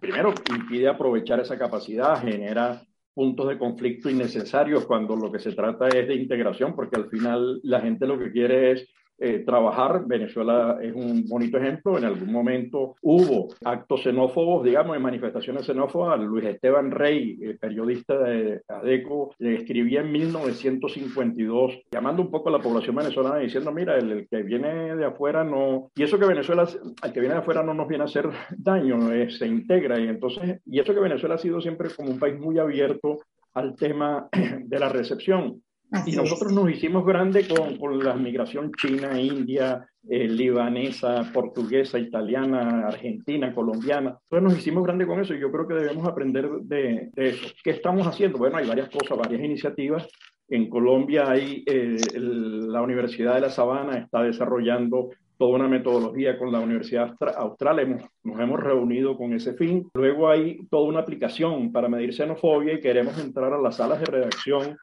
primero, 0.00 0.34
impide 0.50 0.88
aprovechar 0.88 1.40
esa 1.40 1.58
capacidad, 1.58 2.20
genera 2.22 2.82
puntos 3.20 3.50
de 3.50 3.58
conflicto 3.58 4.08
innecesarios 4.08 4.86
cuando 4.86 5.14
lo 5.14 5.30
que 5.30 5.38
se 5.38 5.52
trata 5.52 5.88
es 5.88 6.08
de 6.08 6.14
integración, 6.14 6.74
porque 6.74 6.96
al 6.96 7.10
final 7.10 7.60
la 7.64 7.82
gente 7.82 8.06
lo 8.06 8.18
que 8.18 8.32
quiere 8.32 8.72
es 8.72 8.88
eh, 9.22 9.42
trabajar. 9.44 10.06
Venezuela 10.06 10.78
es 10.80 10.94
un 10.94 11.26
bonito 11.28 11.58
ejemplo. 11.58 11.98
En 11.98 12.04
algún 12.04 12.32
momento 12.32 12.96
hubo 13.02 13.48
actos 13.64 14.02
xenófobos, 14.02 14.64
digamos, 14.64 14.96
en 14.96 15.02
manifestaciones 15.02 15.66
xenófobas. 15.66 16.18
Luis 16.20 16.46
Esteban 16.46 16.90
Rey, 16.90 17.38
eh, 17.42 17.58
periodista 17.60 18.18
de 18.18 18.62
ADECO, 18.66 19.34
le 19.38 19.56
escribía 19.56 20.00
en 20.00 20.10
1952, 20.10 21.82
llamando 21.92 22.22
un 22.22 22.30
poco 22.30 22.48
a 22.48 22.52
la 22.52 22.60
población 22.60 22.96
venezolana 22.96 23.36
diciendo, 23.36 23.70
mira, 23.72 23.98
el, 23.98 24.26
que 24.28 24.42
viene 24.42 24.96
de 24.96 25.04
afuera 25.04 25.44
no... 25.44 25.90
Y 25.94 26.02
eso 26.02 26.18
que 26.18 26.24
Venezuela, 26.24 26.66
al 27.02 27.12
que 27.12 27.20
viene 27.20 27.34
de 27.34 27.40
afuera 27.40 27.62
no 27.62 27.74
nos 27.74 27.88
viene 27.88 28.04
a 28.04 28.06
hacer 28.06 28.30
daño, 28.56 29.12
eh, 29.12 29.30
se 29.30 29.46
integra. 29.46 30.00
Y 30.00 30.08
entonces, 30.08 30.60
y 30.64 30.80
eso 30.80 30.94
que 30.94 31.00
Venezuela 31.00 31.34
ha 31.34 31.38
sido 31.38 31.60
siempre 31.60 31.90
como 31.94 32.10
un 32.10 32.18
país 32.18 32.38
muy 32.38 32.58
abierto 32.58 33.18
al 33.52 33.76
tema 33.76 34.28
de 34.64 34.78
la 34.78 34.88
recepción. 34.88 35.62
Así 35.90 36.12
y 36.12 36.16
nosotros 36.16 36.50
es. 36.50 36.56
nos 36.56 36.70
hicimos 36.70 37.04
grande 37.04 37.46
con, 37.48 37.76
con, 37.76 37.98
la 37.98 38.14
migración 38.14 38.70
china, 38.72 39.20
india, 39.20 39.86
eh, 40.08 40.28
libanesa, 40.28 41.30
portuguesa, 41.32 41.98
italiana, 41.98 42.86
argentina, 42.88 43.54
colombiana. 43.54 44.18
Entonces 44.22 44.42
nos 44.42 44.58
hicimos 44.58 44.84
grande 44.84 45.06
con 45.06 45.20
eso 45.20 45.34
y 45.34 45.40
yo 45.40 45.50
creo 45.50 45.66
que 45.66 45.74
debemos 45.74 46.06
aprender 46.06 46.48
de, 46.62 47.10
de 47.12 47.28
eso. 47.28 47.48
¿Qué 47.62 47.70
estamos 47.70 48.06
haciendo? 48.06 48.38
Bueno, 48.38 48.58
hay 48.58 48.68
varias 48.68 48.88
cosas, 48.88 49.18
varias 49.18 49.42
iniciativas. 49.42 50.06
En 50.48 50.68
Colombia 50.68 51.30
hay 51.30 51.62
eh, 51.66 51.96
el, 52.14 52.72
la 52.72 52.82
Universidad 52.82 53.34
de 53.34 53.40
La 53.42 53.50
Sabana 53.50 53.98
está 53.98 54.22
desarrollando 54.22 55.10
toda 55.38 55.54
una 55.54 55.68
metodología 55.68 56.36
con 56.38 56.52
la 56.52 56.60
Universidad 56.60 57.14
Austral, 57.36 57.78
hemos, 57.78 58.02
nos 58.24 58.38
hemos 58.38 58.60
reunido 58.60 59.16
con 59.16 59.32
ese 59.32 59.54
fin. 59.54 59.88
Luego 59.94 60.28
hay 60.28 60.58
toda 60.68 60.86
una 60.86 61.00
aplicación 61.00 61.72
para 61.72 61.88
medir 61.88 62.12
xenofobia 62.12 62.74
y 62.74 62.80
queremos 62.80 63.18
entrar 63.18 63.52
a 63.54 63.58
las 63.58 63.76
salas 63.76 64.00
de 64.00 64.06
redacción 64.06 64.76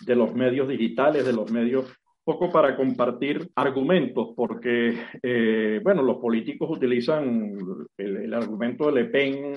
de 0.00 0.16
los 0.16 0.34
medios 0.34 0.68
digitales, 0.68 1.24
de 1.24 1.32
los 1.32 1.50
medios, 1.50 1.92
poco 2.24 2.50
para 2.50 2.74
compartir 2.74 3.50
argumentos, 3.54 4.30
porque, 4.34 4.98
eh, 5.22 5.80
bueno, 5.82 6.02
los 6.02 6.16
políticos 6.16 6.70
utilizan 6.70 7.58
el, 7.98 8.32
argumento 8.32 8.86
de 8.86 8.92
Le 8.92 9.04
Pen 9.10 9.54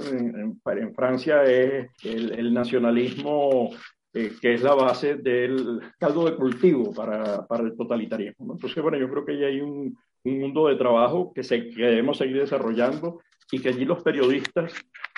en, 0.65 0.93
Francia, 0.93 1.43
es 1.43 1.87
el, 2.03 2.53
nacionalismo 2.53 3.69
eh, 4.13 4.33
que 4.41 4.55
es 4.55 4.63
la 4.63 4.75
base 4.75 5.15
del 5.15 5.79
caldo 5.97 6.25
de 6.25 6.35
cultivo 6.35 6.93
para, 6.93 7.47
para 7.47 7.63
el 7.63 7.75
totalitarismo. 7.77 8.53
Entonces, 8.53 8.83
bueno, 8.83 8.97
yo 8.97 9.09
creo 9.09 9.25
que 9.25 9.39
ya 9.39 9.47
hay 9.47 9.61
un, 9.61 9.97
un 10.23 10.39
mundo 10.39 10.67
de 10.67 10.75
trabajo 10.75 11.31
que, 11.33 11.43
se, 11.43 11.69
que 11.69 11.83
debemos 11.83 12.17
seguir 12.17 12.39
desarrollando 12.39 13.21
y 13.51 13.59
que 13.59 13.69
allí 13.69 13.85
los 13.85 14.03
periodistas 14.03 14.73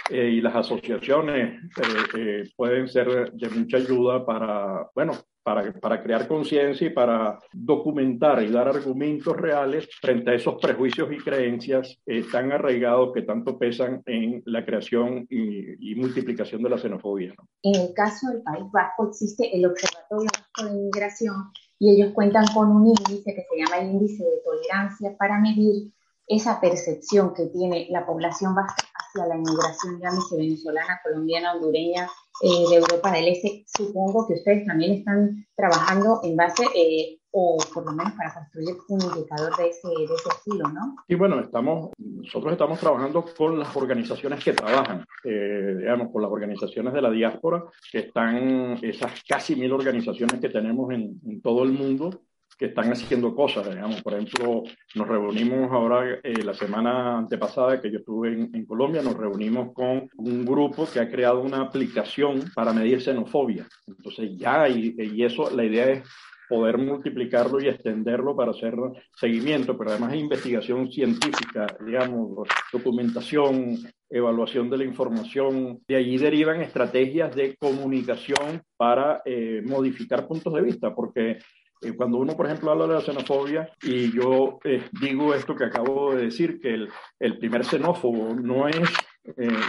eh, 0.10 0.29
y 0.29 0.41
las 0.41 0.56
asociaciones 0.56 1.62
eh, 1.77 2.18
eh, 2.18 2.44
pueden 2.56 2.88
ser 2.88 3.32
de 3.32 3.50
mucha 3.50 3.77
ayuda 3.77 4.25
para, 4.25 4.89
bueno, 4.96 5.13
para, 5.44 5.72
para 5.74 6.01
crear 6.01 6.27
conciencia 6.27 6.88
y 6.88 6.89
para 6.89 7.38
documentar 7.53 8.41
y 8.41 8.50
dar 8.50 8.68
argumentos 8.68 9.38
reales 9.38 9.88
frente 10.01 10.32
a 10.32 10.34
esos 10.34 10.56
prejuicios 10.56 11.12
y 11.12 11.18
creencias 11.18 12.01
tan 12.32 12.51
arraigados 12.51 13.13
que 13.13 13.22
tanto 13.22 13.58
pesan 13.58 14.01
en 14.08 14.41
la 14.46 14.65
creación 14.65 15.27
y, 15.29 15.96
multiplicación 15.96 16.63
de 16.63 16.70
la 16.70 16.77
xenofobia. 16.77 17.34
¿no? 17.38 17.48
En 17.63 17.79
el 17.79 17.94
caso 17.94 18.29
del 18.29 18.41
País 18.41 18.65
Vasco 18.72 19.10
existe 19.10 19.56
el 19.56 19.65
Observatorio 19.65 20.29
de 20.58 20.70
Inmigración 20.70 21.51
y 21.79 21.91
ellos 21.91 22.13
cuentan 22.13 22.45
con 22.53 22.69
un 22.71 22.88
índice 22.88 23.33
que 23.33 23.45
se 23.50 23.57
llama 23.57 23.77
el 23.77 23.91
índice 23.91 24.24
de 24.24 24.41
tolerancia 24.43 25.15
para 25.17 25.39
medir 25.39 25.93
esa 26.27 26.62
percepción 26.62 27.33
que 27.33 27.48
tiene 27.48 27.88
la 27.89 28.05
población 28.05 28.53
hacia 28.55 29.25
la 29.25 29.36
inmigración, 29.36 30.00
llámese 30.00 30.38
venezolana, 30.38 31.00
colombiana, 31.03 31.53
hondureña, 31.53 32.07
eh, 32.41 32.69
de 32.69 32.75
Europa 32.75 33.12
del 33.12 33.29
Este, 33.29 33.65
supongo 33.65 34.27
que 34.27 34.36
ustedes 34.36 34.65
también 34.65 35.00
están 35.00 35.45
trabajando 35.55 36.21
en 36.24 36.36
base, 36.36 36.63
eh, 36.75 37.18
o 37.31 37.57
por 37.74 37.86
lo 37.86 37.91
menos 37.91 38.13
para 38.13 38.33
construir 38.33 38.75
un 38.88 39.01
indicador 39.01 39.55
de 39.57 39.67
ese, 39.67 39.88
de 39.88 40.03
ese 40.03 40.29
estilo, 40.29 40.67
¿no? 40.69 40.95
Y 41.07 41.15
bueno, 41.15 41.39
estamos, 41.39 41.91
nosotros 41.98 42.53
estamos 42.53 42.79
trabajando 42.79 43.25
con 43.38 43.59
las 43.59 43.75
organizaciones 43.75 44.43
que 44.43 44.53
trabajan, 44.53 45.05
eh, 45.24 45.75
digamos, 45.77 46.12
con 46.12 46.21
las 46.21 46.31
organizaciones 46.31 46.93
de 46.93 47.01
la 47.01 47.12
diáspora, 47.12 47.63
que 47.91 48.00
están 48.00 48.79
esas 48.81 49.24
casi 49.27 49.55
mil 49.55 49.71
organizaciones 49.71 50.39
que 50.39 50.50
tenemos 50.50 50.91
en, 50.91 51.19
en 51.25 51.41
todo 51.41 51.63
el 51.63 51.71
mundo, 51.71 52.21
que 52.57 52.65
están 52.65 52.91
haciendo 52.91 53.33
cosas, 53.33 53.69
digamos, 53.69 54.01
por 54.01 54.13
ejemplo, 54.15 54.63
nos 54.93 55.07
reunimos 55.07 55.71
ahora, 55.71 56.19
eh, 56.21 56.43
la 56.43 56.53
semana 56.53 57.17
antepasada 57.19 57.79
que 57.79 57.89
yo 57.89 58.00
estuve 58.00 58.33
en, 58.33 58.53
en, 58.53 58.65
Colombia, 58.65 59.01
nos 59.01 59.15
reunimos 59.15 59.71
con 59.74 60.09
un 60.17 60.45
grupo 60.45 60.86
que 60.91 61.00
ha 61.00 61.09
creado 61.09 61.39
una 61.39 61.62
aplicación 61.62 62.51
para 62.53 62.74
medir 62.74 63.01
xenofobia. 63.01 63.65
Entonces 63.88 64.38
ya, 64.38 64.67
y, 64.67 64.93
y 64.98 65.24
eso, 65.24 65.50
la 65.51 65.63
idea 65.63 65.89
es 65.89 66.03
poder 66.50 66.79
multiplicarlo 66.79 67.62
y 67.62 67.68
extenderlo 67.68 68.36
para 68.36 68.51
hacer 68.51 68.74
seguimiento, 69.15 69.77
pero 69.77 69.91
además 69.91 70.15
investigación 70.15 70.91
científica, 70.91 71.68
digamos, 71.86 72.48
documentación, 72.74 73.77
evaluación 74.10 74.70
de 74.70 74.77
la 74.79 74.84
información. 74.84 75.79
De 75.88 75.96
allí 75.96 76.18
derivan 76.18 76.62
estrategias 76.62 77.36
de 77.36 77.56
comunicación 77.58 78.63
para 78.75 79.22
eh, 79.25 79.62
modificar 79.63 80.27
puntos 80.27 80.51
de 80.56 80.62
vista, 80.62 80.96
porque 80.96 81.38
eh, 81.82 81.94
cuando 81.96 82.18
uno, 82.18 82.36
por 82.36 82.48
ejemplo, 82.48 82.72
habla 82.72 82.88
de 82.88 82.94
la 82.96 83.01
xenofobia, 83.01 83.72
y 83.84 84.12
yo 84.12 84.60
eh, 84.63 84.82
digo 85.00 85.36
esto 85.36 85.56
que 85.56 85.65
acabo 85.65 86.15
de 86.15 86.24
decir, 86.25 86.60
que 86.60 86.74
el, 86.74 86.89
el 87.20 87.38
primer 87.38 87.63
xenófobo 87.63 88.34
no 88.34 88.68
es 88.68 88.89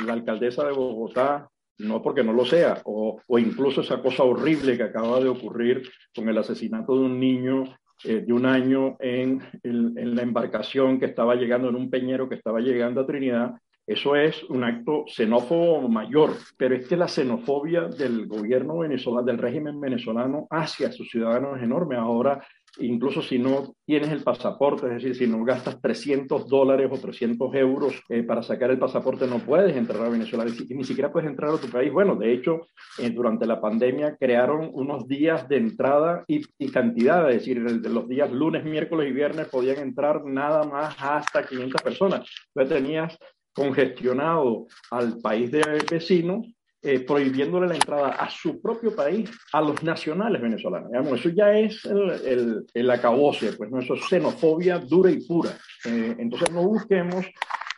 la 0.07 0.15
alcaldesa 0.15 0.65
de 0.65 0.73
Bogotá, 0.73 1.51
no 1.81 2.03
porque 2.03 2.25
no 2.25 2.33
lo 2.33 2.45
sea, 2.45 2.81
o, 2.85 3.21
incluso 3.39 3.81
esa 3.81 4.01
cosa 4.01 4.23
horrible 4.23 4.77
que 4.77 4.85
acaba 4.85 5.21
de 5.21 5.29
ocurrir 5.29 5.83
con 6.15 6.29
el 6.29 6.39
asesinato 6.39 6.95
de 6.95 7.05
un 7.05 7.19
niño 7.19 7.65
de 8.03 8.33
un 8.33 8.47
año 8.47 8.97
en, 8.99 9.43
en, 9.63 10.17
la 10.17 10.23
embarcación 10.23 10.99
que 10.99 11.05
estaba 11.05 11.35
llegando, 11.35 11.69
en 11.69 11.75
un 11.75 11.91
peñero 11.91 12.31
que 12.31 12.35
estaba 12.37 12.61
llegando 12.61 13.03
a 13.03 13.07
Trinidad, 13.07 13.57
eso 13.91 14.15
es 14.15 14.45
un 14.45 14.63
acto 14.63 15.05
xenófobo 15.09 15.89
mayor, 15.89 16.31
pero 16.57 16.77
es 16.77 16.87
que 16.87 16.97
la 16.97 17.09
xenofobia 17.09 17.89
del 17.89 18.29
gobierno 18.29 18.79
venezolano, 18.79 19.27
del 19.27 19.39
régimen 19.39 19.81
venezolano 19.81 20.47
hacia 20.49 20.93
sus 20.93 21.11
ciudadanos 21.11 21.59
es 21.59 21.65
enorme. 21.65 21.97
Ahora, 21.97 22.41
incluso 22.79 23.23
si 23.23 23.39
no 23.39 23.75
tienes 23.85 24.11
el 24.11 24.23
pasaporte, 24.23 24.87
es 24.87 24.95
decir, 24.95 25.17
si 25.17 25.27
no 25.27 25.45
gastas 25.45 25.81
300 25.81 26.49
dólares 26.49 26.89
o 26.93 26.99
300 26.99 27.55
euros 27.55 27.95
eh, 28.09 28.23
para 28.23 28.43
sacar 28.43 28.71
el 28.71 28.79
pasaporte, 28.79 29.27
no 29.27 29.39
puedes 29.39 29.77
entrar 29.77 30.05
a 30.05 30.09
Venezuela, 30.09 30.45
ni, 30.45 30.77
ni 30.77 30.85
siquiera 30.85 31.12
puedes 31.12 31.29
entrar 31.29 31.53
a 31.53 31.59
tu 31.59 31.69
país. 31.69 31.93
Bueno, 31.93 32.17
de 32.17 32.33
hecho, 32.33 32.69
eh, 32.99 33.11
durante 33.11 33.47
la 33.47 33.61
pandemia 33.61 34.17
crearon 34.17 34.71
unos 34.73 35.07
días 35.09 35.49
de 35.49 35.57
entrada 35.57 36.25
y, 36.27 36.43
y 36.59 36.71
cantidad, 36.71 37.29
es 37.31 37.37
decir, 37.37 37.59
los 37.59 38.09
días 38.09 38.31
lunes, 38.31 38.65
miércoles 38.65 39.11
y 39.11 39.12
viernes 39.12 39.49
podían 39.49 39.79
entrar 39.79 40.25
nada 40.25 40.65
más 40.65 40.95
hasta 40.99 41.47
500 41.47 41.83
personas. 41.83 42.31
Entonces 42.55 42.83
tenías 42.83 43.19
congestionado 43.53 44.67
al 44.91 45.19
país 45.19 45.50
de 45.50 45.62
vecino, 45.91 46.43
eh, 46.83 47.01
prohibiéndole 47.01 47.69
la 47.69 47.75
entrada 47.75 48.09
a 48.11 48.31
su 48.31 48.61
propio 48.61 48.95
país 48.95 49.31
a 49.53 49.61
los 49.61 49.83
nacionales 49.83 50.41
venezolanos. 50.41 50.91
Digamos, 50.91 51.21
eso 51.21 51.29
ya 51.31 51.53
es 51.53 51.85
el, 51.85 52.11
el, 52.27 52.67
el 52.73 52.91
acabose, 52.91 53.53
pues 53.53 53.71
¿no? 53.71 53.81
eso 53.81 53.95
es 53.95 54.05
xenofobia 54.09 54.79
dura 54.79 55.11
y 55.11 55.21
pura. 55.27 55.51
Eh, 55.85 56.17
entonces 56.19 56.51
no 56.51 56.63
busquemos 56.63 57.27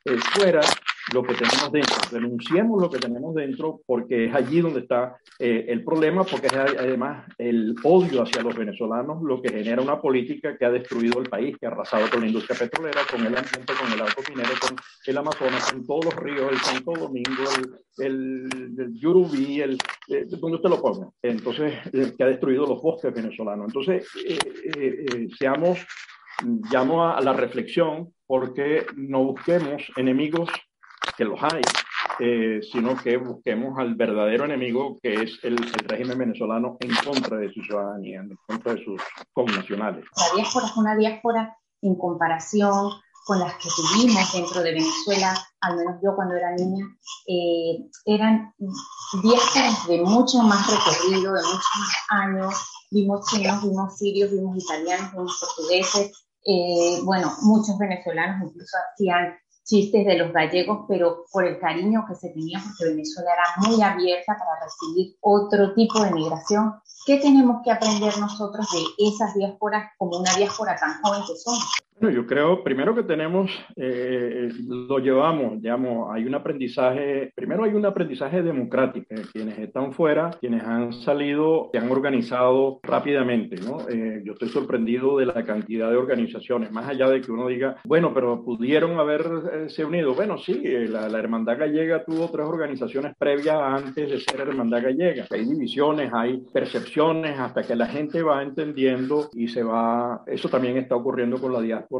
eh, 0.05 0.17
fuera 0.17 0.61
lo 1.13 1.23
que 1.23 1.35
tenemos 1.35 1.73
dentro, 1.73 1.97
denunciemos 2.11 2.81
lo 2.81 2.91
que 2.91 2.99
tenemos 2.99 3.35
dentro 3.35 3.81
porque 3.87 4.27
es 4.27 4.35
allí 4.35 4.61
donde 4.61 4.81
está 4.81 5.17
eh, 5.39 5.67
el 5.69 5.85
problema, 5.85 6.25
porque 6.25 6.47
es 6.47 6.55
además 6.55 7.27
el 7.39 7.75
odio 7.83 8.23
hacia 8.23 8.43
los 8.43 8.55
venezolanos 8.55 9.23
lo 9.23 9.43
que 9.43 9.51
genera 9.53 9.83
una 9.83 10.01
política 10.01 10.57
que 10.57 10.65
ha 10.65 10.71
destruido 10.71 11.21
el 11.21 11.29
país, 11.29 11.57
que 11.59 11.67
ha 11.67 11.71
arrasado 11.71 12.09
con 12.11 12.21
la 12.21 12.27
industria 12.27 12.59
petrolera, 12.59 13.01
con 13.11 13.21
el 13.21 13.37
ambiente, 13.37 13.73
con 13.81 13.93
el 13.93 14.01
arco 14.01 14.23
minero, 14.29 14.53
con 14.61 14.77
el 15.07 15.19
Amazonas, 15.19 15.73
con 15.73 15.87
todos 15.87 16.05
los 16.07 16.17
ríos, 16.17 16.53
el 16.53 16.59
Santo 16.59 16.93
Domingo, 16.93 17.45
el, 17.99 18.07
el, 18.07 18.81
el 18.81 18.95
Yurubí, 18.95 19.61
el, 19.61 19.79
eh, 20.09 20.25
donde 20.27 20.57
usted 20.57 20.71
lo 20.71 20.81
ponga. 20.81 21.09
Entonces, 21.23 21.75
eh, 21.93 22.13
que 22.17 22.25
ha 22.25 22.29
destruido 22.29 22.67
los 22.67 22.81
bosques 22.83 23.13
venezolanos. 23.13 23.67
Entonces, 23.67 24.07
eh, 24.27 24.39
eh, 24.77 25.29
seamos, 25.39 25.79
llamo 26.71 27.05
a 27.05 27.21
la 27.21 27.33
reflexión 27.33 28.13
porque 28.27 28.87
no 28.97 29.25
busquemos 29.25 29.83
enemigos 29.97 30.49
que 31.17 31.25
los 31.25 31.39
hay, 31.43 31.63
eh, 32.19 32.61
sino 32.71 32.97
que 32.97 33.17
busquemos 33.17 33.79
al 33.79 33.95
verdadero 33.95 34.45
enemigo 34.45 34.99
que 35.03 35.15
es 35.15 35.39
el, 35.43 35.55
el, 35.55 35.89
régimen 35.89 36.19
venezolano 36.19 36.77
en 36.81 36.91
contra 37.05 37.37
de 37.37 37.53
su 37.53 37.61
ciudadanía, 37.63 38.21
en 38.21 38.37
contra 38.47 38.75
de 38.75 38.85
sus 38.85 39.01
connacionales. 39.33 40.05
La 40.17 40.37
diáspora 40.37 40.67
es 40.67 40.77
una 40.77 40.97
diáspora 40.97 41.57
en 41.83 41.97
comparación 41.97 42.93
con 43.25 43.39
las 43.39 43.55
que 43.55 43.69
tuvimos 43.69 44.33
dentro 44.33 44.63
de 44.63 44.73
Venezuela, 44.73 45.35
al 45.61 45.77
menos 45.77 46.01
yo 46.03 46.15
cuando 46.17 46.35
era 46.35 46.51
niña, 46.57 46.85
eh, 47.29 47.89
eran 48.07 48.53
diásporas 49.23 49.87
de 49.87 50.03
mucho 50.03 50.39
más 50.43 50.67
recorrido, 50.67 51.33
de 51.35 51.43
muchos 51.43 51.71
más 51.79 51.97
años. 52.11 52.55
Vimos 52.91 53.27
chinos, 53.31 53.63
vimos 53.63 53.97
sirios, 53.97 54.31
vimos 54.31 54.57
italianos, 54.59 55.13
vimos 55.13 55.39
portugueses. 55.41 56.27
Eh, 56.45 56.99
bueno, 57.05 57.33
muchos 57.43 57.79
venezolanos 57.79 58.49
incluso 58.49 58.77
hacían 58.93 59.39
chistes 59.65 60.05
de 60.05 60.19
los 60.19 60.33
gallegos, 60.33 60.85
pero 60.89 61.25
por 61.33 61.45
el 61.45 61.59
cariño 61.59 62.05
que 62.09 62.15
se 62.15 62.31
tenía, 62.31 62.61
porque 62.63 62.93
Venezuela 62.93 63.31
era 63.33 63.69
muy 63.69 63.83
abierta 63.83 64.37
para 64.37 64.65
recibir 64.65 65.17
otro 65.21 65.75
tipo 65.75 66.03
de 66.03 66.11
migración. 66.11 66.75
¿Qué 67.07 67.19
tenemos 67.19 67.63
que 67.65 67.71
aprender 67.71 68.17
nosotros 68.19 68.67
de 68.73 69.07
esas 69.07 69.35
diásporas 69.35 69.91
como 69.99 70.19
una 70.19 70.35
diáspora 70.35 70.77
tan 70.77 71.01
joven 71.03 71.23
que 71.27 71.37
somos? 71.37 71.65
Bueno, 72.03 72.17
yo 72.17 72.27
creo, 72.27 72.65
primero 72.65 72.97
que 72.97 73.05
tenemos, 73.05 73.49
eh, 73.77 74.49
lo 74.67 74.99
llevamos, 74.99 75.63
digamos, 75.63 76.13
hay 76.13 76.25
un 76.25 76.35
aprendizaje, 76.35 77.33
primero 77.33 77.63
hay 77.63 77.75
un 77.75 77.87
aprendizaje 77.87 78.43
democrático. 78.43 79.07
Eh, 79.11 79.23
quienes 79.33 79.57
están 79.61 79.93
fuera, 79.93 80.31
quienes 80.41 80.65
han 80.65 80.93
salido, 80.93 81.71
se 81.71 81.79
han 81.79 81.89
organizado 81.93 82.81
rápidamente, 82.83 83.55
¿no? 83.61 83.89
Eh, 83.89 84.21
yo 84.25 84.33
estoy 84.33 84.49
sorprendido 84.49 85.17
de 85.17 85.27
la 85.27 85.45
cantidad 85.45 85.91
de 85.91 85.97
organizaciones, 85.97 86.73
más 86.73 86.89
allá 86.89 87.09
de 87.09 87.21
que 87.21 87.31
uno 87.31 87.47
diga, 87.47 87.77
bueno, 87.85 88.13
pero 88.13 88.43
pudieron 88.43 88.99
haberse 88.99 89.85
unido. 89.85 90.13
Bueno, 90.13 90.39
sí, 90.39 90.61
la, 90.89 91.07
Hermandad 91.07 91.57
Gallega 91.57 92.05
tuvo 92.05 92.29
tres 92.33 92.47
organizaciones 92.49 93.15
previas 93.17 93.61
antes 93.63 94.11
de 94.11 94.19
ser 94.19 94.41
Hermandad 94.41 94.83
Gallega. 94.83 95.27
Hay 95.31 95.45
divisiones, 95.45 96.13
hay 96.13 96.43
percepciones, 96.53 97.39
hasta 97.39 97.63
que 97.63 97.77
la 97.77 97.87
gente 97.87 98.25
va 98.25 98.43
entendiendo 98.43 99.31
y 99.35 99.47
se 99.47 99.63
va, 99.63 100.25
eso 100.27 100.49
también 100.49 100.77
está 100.79 100.97
ocurriendo 100.97 101.41
con 101.41 101.53
la 101.53 101.61
diáspora 101.61 101.92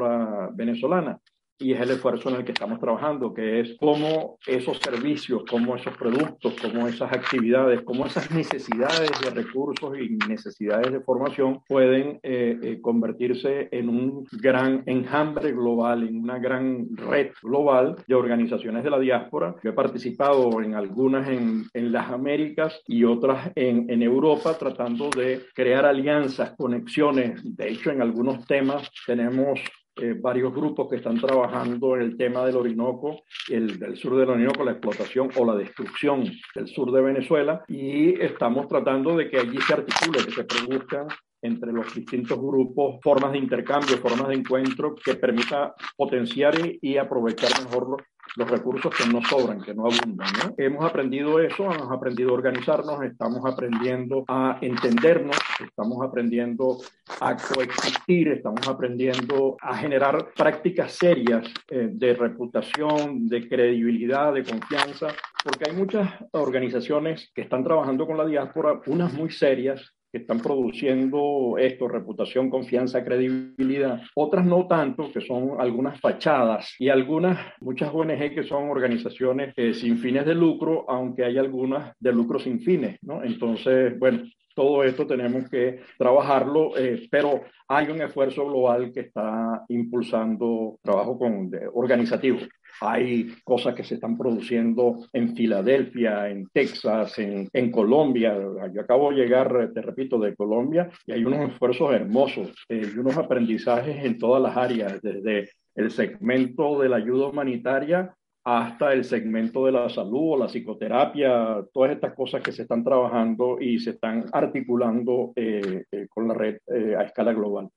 venezolana. 0.53 1.19
Y 1.59 1.71
es 1.71 1.79
el 1.79 1.91
esfuerzo 1.91 2.29
en 2.29 2.37
el 2.37 2.43
que 2.43 2.51
estamos 2.51 2.79
trabajando, 2.79 3.31
que 3.31 3.59
es 3.59 3.77
cómo 3.79 4.37
esos 4.45 4.79
servicios, 4.79 5.43
cómo 5.49 5.75
esos 5.75 5.95
productos, 5.95 6.55
cómo 6.59 6.87
esas 6.87 7.13
actividades, 7.13 7.83
cómo 7.83 8.07
esas 8.07 8.31
necesidades 8.31 9.11
de 9.21 9.29
recursos 9.29 9.95
y 9.97 10.17
necesidades 10.27 10.91
de 10.91 10.99
formación 11.01 11.61
pueden 11.69 12.19
eh, 12.23 12.57
eh, 12.61 12.81
convertirse 12.81 13.69
en 13.71 13.87
un 13.87 14.25
gran 14.31 14.83
enjambre 14.87 15.51
global, 15.51 16.03
en 16.03 16.21
una 16.21 16.39
gran 16.39 16.87
red 16.97 17.31
global 17.41 17.95
de 18.07 18.15
organizaciones 18.15 18.83
de 18.83 18.89
la 18.89 18.99
diáspora. 18.99 19.55
Yo 19.63 19.69
he 19.69 19.73
participado 19.73 20.59
en 20.59 20.73
algunas 20.73 21.29
en, 21.29 21.65
en 21.73 21.91
las 21.91 22.09
Américas 22.11 22.81
y 22.87 23.03
otras 23.03 23.51
en, 23.55 23.89
en 23.89 24.01
Europa, 24.01 24.57
tratando 24.57 25.11
de 25.11 25.43
crear 25.53 25.85
alianzas, 25.85 26.55
conexiones. 26.57 27.41
De 27.55 27.69
hecho, 27.69 27.91
en 27.91 28.01
algunos 28.01 28.45
temas 28.47 28.89
tenemos 29.05 29.61
eh, 29.95 30.15
varios 30.19 30.53
grupos 30.53 30.89
que 30.89 30.95
están 30.95 31.19
trabajando 31.19 31.95
en 31.95 32.01
el 32.01 32.17
tema 32.17 32.45
del 32.45 32.55
Orinoco, 32.55 33.23
el 33.49 33.77
del 33.77 33.95
sur 33.95 34.17
del 34.17 34.29
Orinoco, 34.29 34.63
la 34.63 34.71
explotación 34.71 35.29
o 35.37 35.45
la 35.45 35.55
destrucción 35.55 36.23
del 36.55 36.67
sur 36.67 36.91
de 36.91 37.01
Venezuela, 37.01 37.63
y 37.67 38.19
estamos 38.19 38.67
tratando 38.67 39.15
de 39.15 39.29
que 39.29 39.37
allí 39.37 39.59
se 39.61 39.73
articule, 39.73 40.25
que 40.25 40.31
se 40.31 40.43
produzcan 40.45 41.07
entre 41.43 41.73
los 41.73 41.93
distintos 41.93 42.39
grupos 42.39 42.99
formas 43.03 43.33
de 43.33 43.37
intercambio, 43.37 43.97
formas 43.97 44.29
de 44.29 44.35
encuentro 44.35 44.95
que 44.95 45.15
permita 45.15 45.75
potenciar 45.97 46.55
y, 46.81 46.97
aprovechar 46.97 47.51
mejor 47.65 47.97
los, 48.35 48.49
recursos 48.49 48.93
que 48.95 49.05
no 49.11 49.21
sobran, 49.23 49.61
que 49.61 49.73
no 49.73 49.85
abundan. 49.85 50.27
Hemos 50.57 50.85
aprendido 50.85 51.39
eso, 51.39 51.71
hemos 51.71 51.91
aprendido 51.91 52.31
a 52.31 52.33
organizarnos, 52.33 53.03
estamos 53.03 53.45
aprendiendo 53.45 54.23
a 54.27 54.57
entendernos, 54.61 55.37
estamos 55.59 56.05
aprendiendo 56.05 56.77
a 57.19 57.35
coexistir, 57.35 58.29
estamos 58.29 58.67
aprendiendo 58.67 59.57
a 59.61 59.77
generar 59.77 60.33
prácticas 60.35 60.93
serias 60.93 61.47
eh, 61.69 61.89
de 61.91 62.13
reputación, 62.13 63.27
de 63.27 63.47
credibilidad, 63.47 64.33
de 64.33 64.43
confianza, 64.43 65.07
porque 65.43 65.69
hay 65.69 65.75
muchas 65.75 66.09
organizaciones 66.31 67.31
que 67.33 67.41
están 67.41 67.63
trabajando 67.63 68.07
con 68.07 68.17
la 68.17 68.25
diáspora, 68.25 68.79
unas 68.87 69.13
muy 69.13 69.31
serias, 69.31 69.93
que 70.13 70.19
están 70.19 70.39
produciendo 70.39 71.55
esto, 71.57 71.87
reputación, 71.87 72.51
confianza, 72.51 73.03
credibilidad. 73.03 73.99
Otras 74.13 74.45
no 74.45 74.67
tanto, 74.67 75.11
que 75.11 75.21
son 75.21 75.59
algunas 75.59 75.99
fachadas 75.99 76.75
y 76.77 76.89
algunas, 76.89 77.39
muchas 77.59 77.89
ONG 77.91 78.35
que 78.35 78.43
son 78.43 78.69
organizaciones 78.69 79.55
eh, 79.57 79.73
sin 79.73 79.97
fines 79.97 80.23
de 80.27 80.35
lucro, 80.35 80.85
aunque 80.87 81.25
hay 81.25 81.39
algunas 81.39 81.97
de 81.99 82.13
lucro 82.13 82.37
sin 82.37 82.61
fines, 82.61 82.99
¿no? 83.01 83.23
Entonces, 83.23 83.97
bueno, 83.97 84.21
todo 84.53 84.83
esto 84.83 85.07
tenemos 85.07 85.49
que 85.49 85.79
trabajarlo, 85.97 86.77
eh, 86.77 87.07
pero 87.09 87.41
hay 87.67 87.87
un 87.87 88.03
esfuerzo 88.03 88.45
global 88.45 88.91
que 88.93 88.99
está 88.99 89.63
impulsando 89.69 90.77
trabajo 90.83 91.17
con, 91.17 91.49
organizativo. 91.73 92.37
Hay 92.81 93.33
cosas 93.43 93.75
que 93.75 93.83
se 93.83 93.95
están 93.95 94.17
produciendo 94.17 95.05
en 95.13 95.35
Filadelfia, 95.35 96.29
en 96.29 96.47
Texas, 96.51 97.17
en, 97.19 97.71
Colombia. 97.71 98.37
Yo 98.73 98.81
acabo 98.81 99.11
de 99.11 99.17
llegar, 99.17 99.71
te 99.73 99.81
repito, 99.81 100.19
de 100.19 100.35
Colombia 100.35 100.89
y 101.05 101.13
hay 101.13 101.25
unos 101.25 101.51
esfuerzos 101.51 101.93
hermosos 101.93 102.65
eh, 102.69 102.89
y 102.93 102.97
unos 102.97 103.17
aprendizajes 103.17 104.03
en 104.03 104.17
todas 104.17 104.41
las 104.41 104.57
áreas, 104.57 105.01
desde 105.01 105.49
el 105.75 105.91
segmento 105.91 106.79
de 106.79 106.89
la 106.89 106.97
ayuda 106.97 107.27
humanitaria 107.27 108.15
hasta 108.45 108.91
el 108.91 109.05
segmento 109.05 109.65
de 109.65 109.71
la 109.71 109.87
salud 109.89 110.33
o 110.33 110.37
la 110.37 110.47
psicoterapia, 110.47 111.63
todas 111.71 111.91
estas 111.91 112.13
cosas 112.13 112.43
que 112.43 112.51
se 112.51 112.63
están 112.63 112.83
trabajando 112.83 113.57
y 113.59 113.79
se 113.79 113.91
están 113.91 114.25
articulando 114.33 115.31
eh, 115.35 115.85
eh, 115.89 116.07
con 116.09 116.27
la 116.27 116.33
red 116.33 116.57
a 116.97 117.03
escala 117.03 117.31
global. 117.31 117.69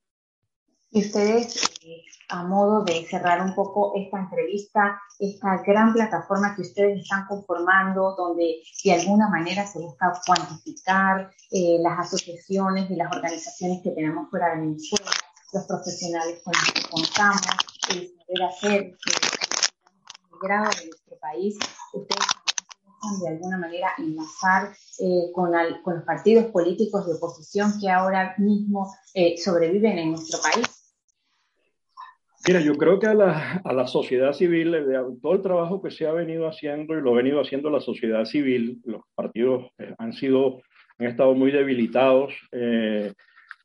Y 0.90 1.00
ustedes, 1.00 1.60
a 2.28 2.44
modo 2.44 2.84
de 2.84 3.04
cerrar 3.06 3.42
un 3.42 3.54
poco 3.54 3.92
esta 3.96 4.20
entrevista, 4.20 5.00
esta 5.18 5.62
gran 5.66 5.92
plataforma 5.92 6.54
que 6.54 6.62
ustedes 6.62 7.00
están 7.02 7.26
conformando, 7.26 8.14
donde 8.16 8.62
de 8.84 8.92
alguna 8.92 9.28
manera 9.28 9.66
se 9.66 9.78
busca 9.78 10.12
cuantificar 10.24 11.30
las 11.50 11.98
asociaciones 11.98 12.90
y 12.90 12.96
las 12.96 13.14
organizaciones 13.14 13.82
que 13.82 13.90
tenemos 13.90 14.30
fuera 14.30 14.54
de 14.54 14.60
Venezuela, 14.62 15.10
los 15.52 15.64
profesionales 15.64 16.40
con 16.42 16.52
los 16.52 16.72
que 16.72 16.88
contamos, 16.90 17.40
el 17.90 18.08
saber 18.08 18.42
hacer 18.48 18.96
grado 20.40 20.70
de 20.78 20.86
nuestro 20.86 21.18
país, 21.18 21.58
ustedes 21.92 22.26
también 23.00 23.20
de 23.20 23.28
alguna 23.28 23.58
manera 23.58 23.88
enlazar 23.98 24.72
eh, 24.98 25.30
con, 25.32 25.52
con, 25.82 25.94
los 25.96 26.04
partidos 26.04 26.46
políticos 26.46 27.06
de 27.06 27.14
oposición 27.14 27.72
que 27.80 27.90
ahora 27.90 28.34
mismo 28.38 28.92
eh, 29.14 29.36
sobreviven 29.36 29.98
en 29.98 30.10
nuestro 30.10 30.40
país? 30.40 30.66
Mira, 32.46 32.60
yo 32.60 32.74
creo 32.74 33.00
que 33.00 33.06
a 33.06 33.14
la, 33.14 33.60
a 33.64 33.72
la 33.72 33.86
sociedad 33.86 34.32
civil, 34.32 34.76
todo 35.20 35.32
el 35.34 35.42
trabajo 35.42 35.82
que 35.82 35.90
se 35.90 36.06
ha 36.06 36.12
venido 36.12 36.46
haciendo 36.46 36.96
y 36.96 37.00
lo 37.00 37.12
ha 37.12 37.16
venido 37.16 37.40
haciendo 37.40 37.70
la 37.70 37.80
sociedad 37.80 38.24
civil, 38.24 38.80
los 38.84 39.02
partidos 39.14 39.66
eh, 39.78 39.94
han 39.98 40.12
sido, 40.12 40.62
han 40.98 41.06
estado 41.08 41.34
muy 41.34 41.50
debilitados. 41.50 42.32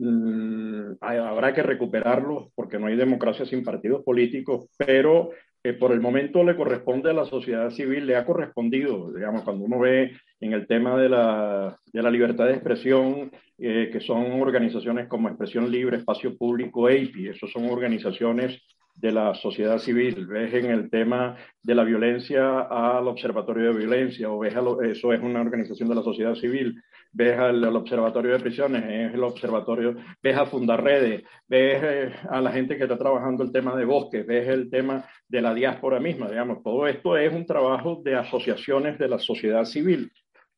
Mm, 0.04 0.94
habrá 1.00 1.54
que 1.54 1.62
recuperarlos 1.62 2.52
porque 2.56 2.80
no 2.80 2.88
hay 2.88 2.96
democracia 2.96 3.46
sin 3.46 3.64
partidos 3.64 4.04
políticos, 4.04 4.66
pero 4.76 5.30
que 5.64 5.74
por 5.74 5.92
el 5.92 6.02
momento 6.02 6.44
le 6.44 6.56
corresponde 6.56 7.12
a 7.12 7.14
la 7.14 7.26
sociedad 7.26 7.70
civil, 7.70 8.08
le 8.08 8.16
ha 8.16 8.26
correspondido, 8.26 9.12
digamos, 9.14 9.44
cuando 9.44 9.66
uno 9.66 9.80
ve 9.80 10.12
en 10.40 10.54
el 10.54 10.66
tema 10.66 10.98
de 10.98 11.10
la, 11.10 11.78
de 11.94 12.02
la 12.02 12.10
libertad 12.10 12.46
de 12.46 12.54
expresión, 12.54 13.32
eh, 13.60 13.90
que 13.92 14.00
son 14.00 14.42
organizaciones 14.42 15.08
como 15.08 15.28
Expresión 15.28 15.70
Libre, 15.70 15.98
Espacio 15.98 16.36
Público, 16.36 16.90
EIPI, 16.90 17.30
esos 17.30 17.52
son 17.52 17.70
organizaciones 17.70 18.60
de 18.96 19.12
la 19.12 19.36
sociedad 19.36 19.78
civil, 19.78 20.26
ves 20.26 20.54
en 20.54 20.66
el 20.66 20.90
tema 20.90 21.36
de 21.62 21.76
la 21.76 21.84
violencia 21.84 22.62
al 22.62 23.08
Observatorio 23.08 23.72
de 23.72 23.80
Violencia, 23.80 24.32
o 24.32 24.40
ves 24.40 24.56
eso 24.84 25.14
es 25.14 25.22
una 25.22 25.42
organización 25.42 25.90
de 25.90 25.96
la 25.96 26.04
sociedad 26.04 26.36
civil, 26.36 26.82
ves 27.14 27.38
al, 27.38 27.64
Observatorio 27.76 28.34
de 28.34 28.40
Prisiones, 28.40 28.84
es 28.84 29.14
el 29.14 29.24
Observatorio, 29.24 29.96
ves 30.22 30.38
a 30.38 30.46
Fundarredes, 30.46 31.24
ves 31.48 31.84
eh, 31.84 32.14
a 32.30 32.42
la 32.42 32.52
gente 32.52 32.78
que 32.78 32.84
está 32.84 32.98
trabajando 32.98 33.44
el 33.44 33.52
tema 33.52 33.76
de 33.76 33.86
bosques, 33.86 34.26
ves 34.26 34.48
el 34.48 34.70
tema 34.70 35.06
de 35.28 35.42
la 35.42 35.54
diáspora 35.54 36.00
misma, 36.00 36.30
digamos, 36.30 36.64
todo 36.64 36.88
esto 36.88 37.18
es 37.18 37.34
un 37.34 37.46
trabajo 37.46 38.02
de 38.04 38.16
asociaciones 38.16 38.98
de 38.98 39.08
la 39.08 39.20
sociedad 39.20 39.66
civil 39.66 40.12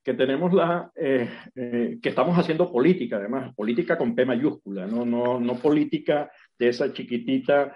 que 0.03 0.13
tenemos 0.13 0.53
la, 0.53 0.91
eh, 0.95 1.29
eh, 1.55 1.97
que 2.01 2.09
estamos 2.09 2.37
haciendo 2.37 2.69
política, 2.69 3.17
además, 3.17 3.55
política 3.55 3.97
con 3.97 4.13
P 4.13 4.25
mayúscula, 4.25 4.85
no, 4.85 5.05
no, 5.05 5.39
no 5.39 5.55
política 5.55 6.29
de 6.59 6.69
esa 6.69 6.91
chiquitita 6.91 7.75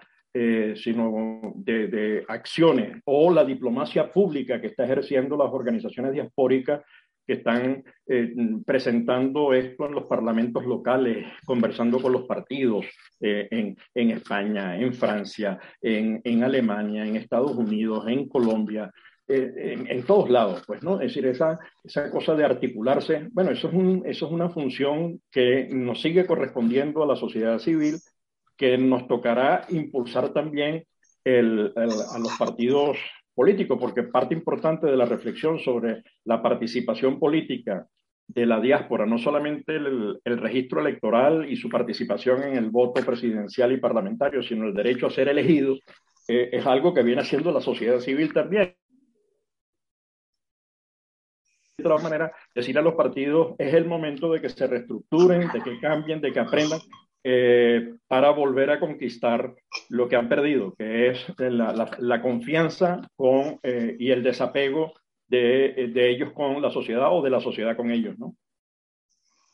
sino 0.75 1.53
de, 1.55 2.23
acciones 2.27 3.01
o 3.05 3.33
la 3.33 3.43
diplomacia 3.43 4.11
pública 4.11 4.61
que 4.61 4.67
está 4.67 4.83
ejerciendo 4.83 5.35
las 5.35 5.51
organizaciones 5.51 6.13
diaspóricas 6.13 6.83
que 7.27 7.33
están 7.33 7.83
eh, 8.07 8.33
presentando 8.65 9.53
esto 9.53 9.85
en 9.85 9.91
los 9.91 10.05
parlamentos 10.05 10.65
locales, 10.65 11.27
conversando 11.45 12.01
con 12.01 12.13
los 12.13 12.25
partidos 12.25 12.85
eh, 13.19 13.75
en, 13.93 14.11
España, 14.11 14.79
en 14.79 14.93
Francia, 14.93 15.59
en, 15.81 16.43
Alemania, 16.43 17.05
en 17.05 17.17
Estados 17.17 17.51
Unidos, 17.51 18.05
en 18.07 18.29
Colombia, 18.29 18.89
en, 19.27 19.91
en, 19.91 20.03
todos 20.03 20.29
lados, 20.29 20.63
pues, 20.65 20.81
¿no? 20.81 21.01
Es 21.01 21.09
decir, 21.09 21.25
esa, 21.25 21.59
esa 21.83 22.09
cosa 22.09 22.33
de 22.33 22.45
articularse, 22.45 23.27
bueno, 23.33 23.51
eso 23.51 23.67
es, 23.67 23.73
un, 23.73 24.03
eso 24.05 24.27
es 24.27 24.31
una 24.31 24.49
función 24.49 25.19
que 25.29 25.67
nos 25.69 26.01
sigue 26.01 26.25
correspondiendo 26.25 27.03
a 27.03 27.07
la 27.07 27.17
sociedad 27.17 27.59
civil 27.59 27.97
que 28.55 28.77
nos 28.77 29.05
tocará 29.09 29.65
impulsar 29.69 30.31
también 30.31 30.85
a 31.25 32.19
los 32.19 32.37
partidos 32.39 32.97
políticos, 33.38 33.78
porque 33.80 34.02
parte 34.02 34.34
importante 34.34 34.88
de 34.88 34.97
la 34.97 35.06
reflexión 35.06 35.60
sobre 35.60 36.02
la 36.26 36.41
participación 36.41 37.19
política 37.19 37.86
de 38.28 38.47
la 38.47 38.60
diáspora, 38.60 39.06
no 39.06 39.19
solamente 39.19 39.76
el, 39.76 40.19
registro 40.26 40.82
electoral 40.82 41.47
y 41.47 41.56
su 41.56 41.69
participación 41.69 42.41
en 42.41 42.58
el 42.58 42.71
voto 42.71 43.06
presidencial 43.06 43.71
y 43.71 43.78
parlamentario, 43.78 44.41
sino 44.41 44.65
el 44.65 44.73
derecho 44.73 45.06
a 45.06 45.12
ser 45.12 45.28
elegido, 45.28 45.76
eh, 46.28 46.50
es 46.52 46.65
algo 46.65 46.95
que 46.95 47.04
viene 47.04 47.21
haciendo 47.21 47.52
la 47.52 47.62
sociedad 47.62 48.00
civil 48.00 48.34
también. 48.34 48.76
De 51.78 51.84
todas 51.84 52.02
maneras, 52.02 52.32
decir 52.56 52.76
a 52.80 52.82
los 52.82 52.95
partidos 52.95 53.54
es 53.60 53.71
el 53.71 53.86
momento 53.86 54.32
de 54.32 54.41
que 54.41 54.50
se 54.50 54.65
reestructuren, 54.65 55.52
de 55.54 55.62
que 55.62 55.80
cambien, 55.80 56.21
de 56.21 56.34
que 56.34 56.39
aprendan 56.39 56.80
eh, 57.29 57.95
para 58.07 58.29
volver 58.29 58.71
a 58.71 58.79
conquistar 58.79 59.53
lo 59.89 60.07
que 60.07 60.15
han 60.15 60.29
perdido, 60.29 60.73
que 60.75 61.09
es 61.09 61.25
la, 61.37 62.21
confianza 62.21 63.01
con, 63.17 63.59
eh, 63.63 63.97
y 63.99 64.11
el 64.11 64.23
desapego 64.23 64.93
de, 65.27 65.91
de, 65.93 66.09
ellos 66.09 66.31
con 66.31 66.61
la 66.61 66.71
sociedad 66.71 67.11
o 67.11 67.21
de 67.21 67.29
la 67.29 67.41
sociedad 67.41 67.75
con 67.75 67.91
ellos, 67.91 68.17
¿no? 68.17 68.33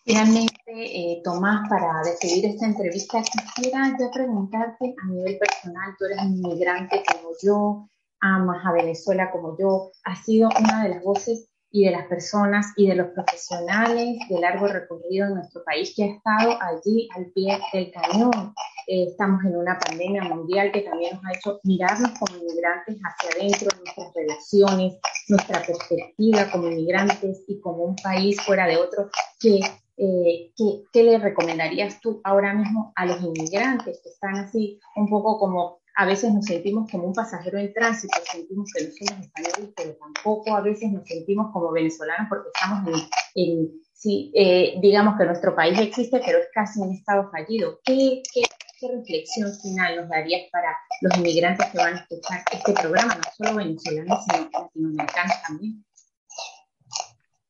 Finalmente, 0.06 0.54
eh, 0.68 1.22
Tomás, 1.24 1.68
para 1.68 2.04
decidir 2.04 2.46
esta 2.46 2.68
entrevista, 2.68 3.24
quisiera 3.24 3.98
yo 4.00 4.12
preguntarte 4.14 4.94
a 5.02 5.08
nivel 5.08 5.40
personal, 5.40 5.96
tú 5.98 6.06
eres 6.06 6.20
un 6.22 6.46
inmigrante 6.46 7.02
como 7.12 7.30
yo, 7.42 7.90
amas 8.20 8.64
a 8.68 8.74
Venezuela 8.74 9.32
como 9.32 9.58
yo, 9.58 9.90
has 10.04 10.24
sido 10.24 10.50
una 10.60 10.84
de 10.84 10.90
las 10.90 11.04
voces 11.04 11.50
y 11.74 11.86
de 11.86 11.92
las 11.92 12.06
personas 12.06 12.68
y 12.78 12.88
de 12.88 12.96
los 12.96 13.08
profesionales 13.08 14.20
de 14.30 14.40
largo 14.40 14.68
recorrido 14.68 15.26
en 15.26 15.34
nuestro 15.34 15.64
país 15.64 15.92
que 15.96 16.04
ha 16.04 16.08
estado 16.08 16.56
allí 16.62 17.10
al 17.16 17.26
pie 17.32 17.60
del 17.74 17.92
cañón. 17.92 18.54
Eh, 18.86 19.08
estamos 19.10 19.44
en 19.44 19.58
una 19.58 19.80
pandemia 19.80 20.22
mundial 20.24 20.72
que 20.72 20.82
también 20.82 21.16
nos 21.16 21.26
ha 21.26 21.36
hecho 21.36 21.60
mirarnos 21.64 22.12
como 22.20 22.38
inmigrantes 22.38 22.96
hacia 23.02 23.30
adentro, 23.32 23.70
nuestras 23.80 24.14
relaciones, 24.14 25.00
nuestra 25.30 25.64
perspectiva 25.64 26.52
como 26.52 26.68
inmigrantes 26.68 27.44
y 27.48 27.60
como 27.60 27.86
un 27.86 27.96
país 27.96 28.40
fuera 28.42 28.68
de 28.68 28.78
otro. 28.78 29.10
¿Qué, 29.40 29.60
eh, 29.98 30.52
¿qué, 30.56 30.84
¿Qué 30.92 31.04
le 31.04 31.18
recomendarías 31.18 32.00
tú 32.02 32.22
ahora 32.24 32.54
mismo 32.54 32.94
a 32.96 33.08
los 33.08 33.20
inmigrantes 33.20 34.00
que 34.04 34.10
están 34.10 34.36
así 34.36 34.80
un 34.96 35.10
poco 35.10 35.40
como 35.40 35.80
a 35.96 36.06
veces 36.06 36.34
nos 36.34 36.46
sentimos 36.46 36.90
como 36.90 37.08
un 37.08 37.14
pasajero 37.14 37.60
en 37.60 37.74
tránsito, 37.74 38.18
sentimos 38.32 38.70
que 38.74 38.86
no 38.86 38.92
somos 38.92 39.26
españoles, 39.26 39.74
pero 39.76 39.96
tampoco 39.98 40.56
a 40.56 40.62
veces 40.62 40.92
nos 40.92 41.08
sentimos 41.08 41.52
como 41.54 41.72
venezolanos 41.72 42.28
porque 42.30 42.50
estamos 42.54 43.10
en, 43.36 43.72
sí, 43.94 44.32
eh, 44.36 44.76
digamos 44.82 45.18
que 45.18 45.26
nuestro 45.26 45.56
país 45.56 45.78
existe, 45.80 46.22
pero 46.26 46.40
es 46.40 46.48
casi 46.54 46.80
un 46.80 46.94
estado 46.94 47.30
fallido. 47.30 47.80
¿Qué, 47.84 48.24
qué, 48.34 48.42
qué 48.80 48.88
reflexión 48.92 49.52
final 49.62 49.98
nos 49.98 50.10
darías 50.10 50.50
para 50.52 50.76
los 51.02 51.18
inmigrantes 51.18 51.66
que 51.68 51.78
van 51.78 51.96
a 51.96 52.00
escuchar 52.00 52.44
este 52.52 52.74
programa, 52.74 53.16
no 53.16 53.24
solo 53.38 53.58
venezolanos, 53.58 54.26
sino 54.26 54.50
latinoamericanos 54.52 55.36
también? 55.48 55.86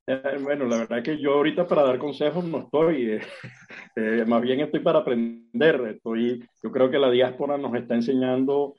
Eh, 0.06 0.38
bueno, 0.42 0.66
la 0.66 0.80
verdad 0.80 1.02
que 1.02 1.18
yo 1.18 1.34
ahorita 1.34 1.66
para 1.66 1.84
dar 1.84 1.98
consejos 1.98 2.44
no 2.44 2.60
estoy, 2.60 3.12
eh, 3.12 3.22
eh, 3.96 4.26
más 4.28 4.42
bien 4.42 4.60
estoy 4.60 4.82
para 4.82 5.00
aprender. 5.00 5.96
Estoy, 5.96 6.44
yo 6.62 6.72
creo 6.72 6.90
que 6.90 7.00
la 7.00 7.10
diáspora 7.10 7.58
nos 7.58 7.74
está 7.76 7.96
enseñando, 7.96 8.76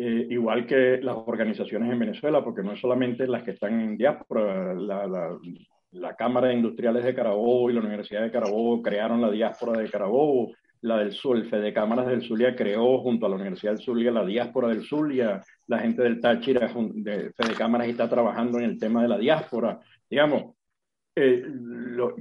igual 0.00 0.64
que 0.64 1.00
las 1.02 1.16
organizaciones 1.16 1.92
en 1.92 1.98
Venezuela, 1.98 2.44
porque 2.44 2.62
no 2.62 2.72
es 2.72 2.80
solamente 2.80 3.26
las 3.26 3.42
que 3.42 3.50
están 3.50 3.80
en 3.80 3.96
diáspora, 3.96 4.72
la, 4.74 5.08
la, 5.08 5.36
la 5.90 6.14
Cámara 6.14 6.48
de 6.48 6.54
Industriales 6.54 7.02
de 7.02 7.14
Carabobo 7.14 7.68
y 7.68 7.72
la 7.72 7.80
Universidad 7.80 8.22
de 8.22 8.30
Carabobo 8.30 8.80
crearon 8.80 9.20
la 9.20 9.30
diáspora 9.30 9.80
de 9.80 9.90
Carabobo, 9.90 10.52
la 10.82 10.98
del 10.98 11.10
Sur, 11.10 11.36
el 11.36 11.48
Fede 11.48 11.72
Cámaras 11.72 12.06
del 12.06 12.22
Zulia 12.22 12.54
creó 12.54 13.00
junto 13.00 13.26
a 13.26 13.28
la 13.28 13.34
Universidad 13.34 13.72
del 13.72 13.82
Zulia 13.82 14.12
la 14.12 14.24
diáspora 14.24 14.68
del 14.68 14.84
Zulia, 14.84 15.42
la 15.66 15.80
gente 15.80 16.02
del 16.02 16.20
Táchira 16.20 16.72
de 16.94 17.32
Fede 17.32 17.54
Cámaras 17.56 17.88
está 17.88 18.08
trabajando 18.08 18.58
en 18.58 18.64
el 18.66 18.78
tema 18.78 19.02
de 19.02 19.08
la 19.08 19.18
diáspora. 19.18 19.80
Digamos, 20.08 20.54
eh, 21.20 21.42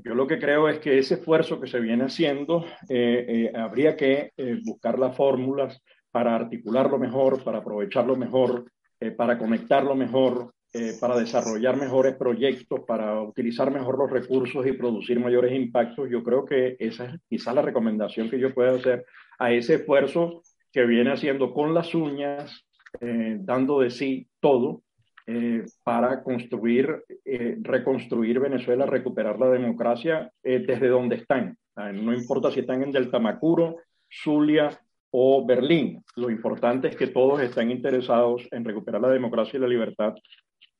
yo 0.03 0.15
lo 0.15 0.25
que 0.25 0.39
creo 0.39 0.67
es 0.67 0.79
que 0.79 0.97
ese 0.97 1.15
esfuerzo 1.15 1.61
que 1.61 1.67
se 1.67 1.79
viene 1.79 2.05
haciendo, 2.05 2.65
eh, 2.89 3.25
eh, 3.27 3.51
habría 3.55 3.95
que 3.95 4.31
buscar 4.63 4.97
las 4.97 5.15
fórmulas 5.15 5.81
para 6.11 6.35
articularlo 6.35 6.97
mejor, 6.97 7.43
para 7.43 7.59
aprovecharlo 7.59 8.15
mejor, 8.15 8.71
para 9.15 9.37
conectarlo 9.37 9.95
mejor, 9.95 10.51
para 10.99 11.17
desarrollar 11.19 11.77
mejores 11.77 12.15
proyectos, 12.15 12.79
para 12.87 13.21
utilizar 13.21 13.69
mejor 13.69 13.99
los 13.99 14.09
recursos 14.09 14.65
y 14.65 14.71
producir 14.71 15.19
mayores 15.19 15.53
impactos. 15.53 16.09
Yo 16.09 16.23
creo 16.23 16.43
que 16.43 16.75
esa 16.79 17.05
es 17.05 17.19
quizá 17.29 17.53
la 17.53 17.61
recomendación 17.61 18.31
que 18.31 18.39
yo 18.39 18.53
pueda 18.53 18.75
hacer 18.75 19.05
a 19.37 19.51
ese 19.51 19.75
esfuerzo 19.75 20.41
que 20.71 20.85
viene 20.85 21.11
haciendo 21.11 21.53
con 21.53 21.75
las 21.75 21.93
uñas, 21.93 22.65
dando 22.99 23.81
de 23.81 23.91
sí 23.91 24.27
todo, 24.39 24.81
eh, 25.27 25.65
para 25.83 26.23
construir, 26.23 27.03
eh, 27.25 27.57
reconstruir 27.61 28.39
Venezuela, 28.39 28.85
recuperar 28.85 29.37
la 29.37 29.49
democracia 29.49 30.31
eh, 30.41 30.63
desde 30.65 30.87
donde 30.87 31.17
están. 31.17 31.57
No 31.75 32.13
importa 32.13 32.49
si 32.49 32.61
están 32.61 32.81
en 32.81 32.91
Delta 32.91 33.19
Macuro, 33.19 33.75
Zulia, 34.09 34.79
o 35.11 35.45
Berlín. 35.45 36.03
Lo 36.15 36.29
importante 36.29 36.87
es 36.87 36.95
que 36.95 37.07
todos 37.07 37.41
están 37.41 37.71
interesados 37.71 38.47
en 38.51 38.65
recuperar 38.65 39.01
la 39.01 39.09
democracia 39.09 39.57
y 39.57 39.61
la 39.61 39.67
libertad 39.67 40.13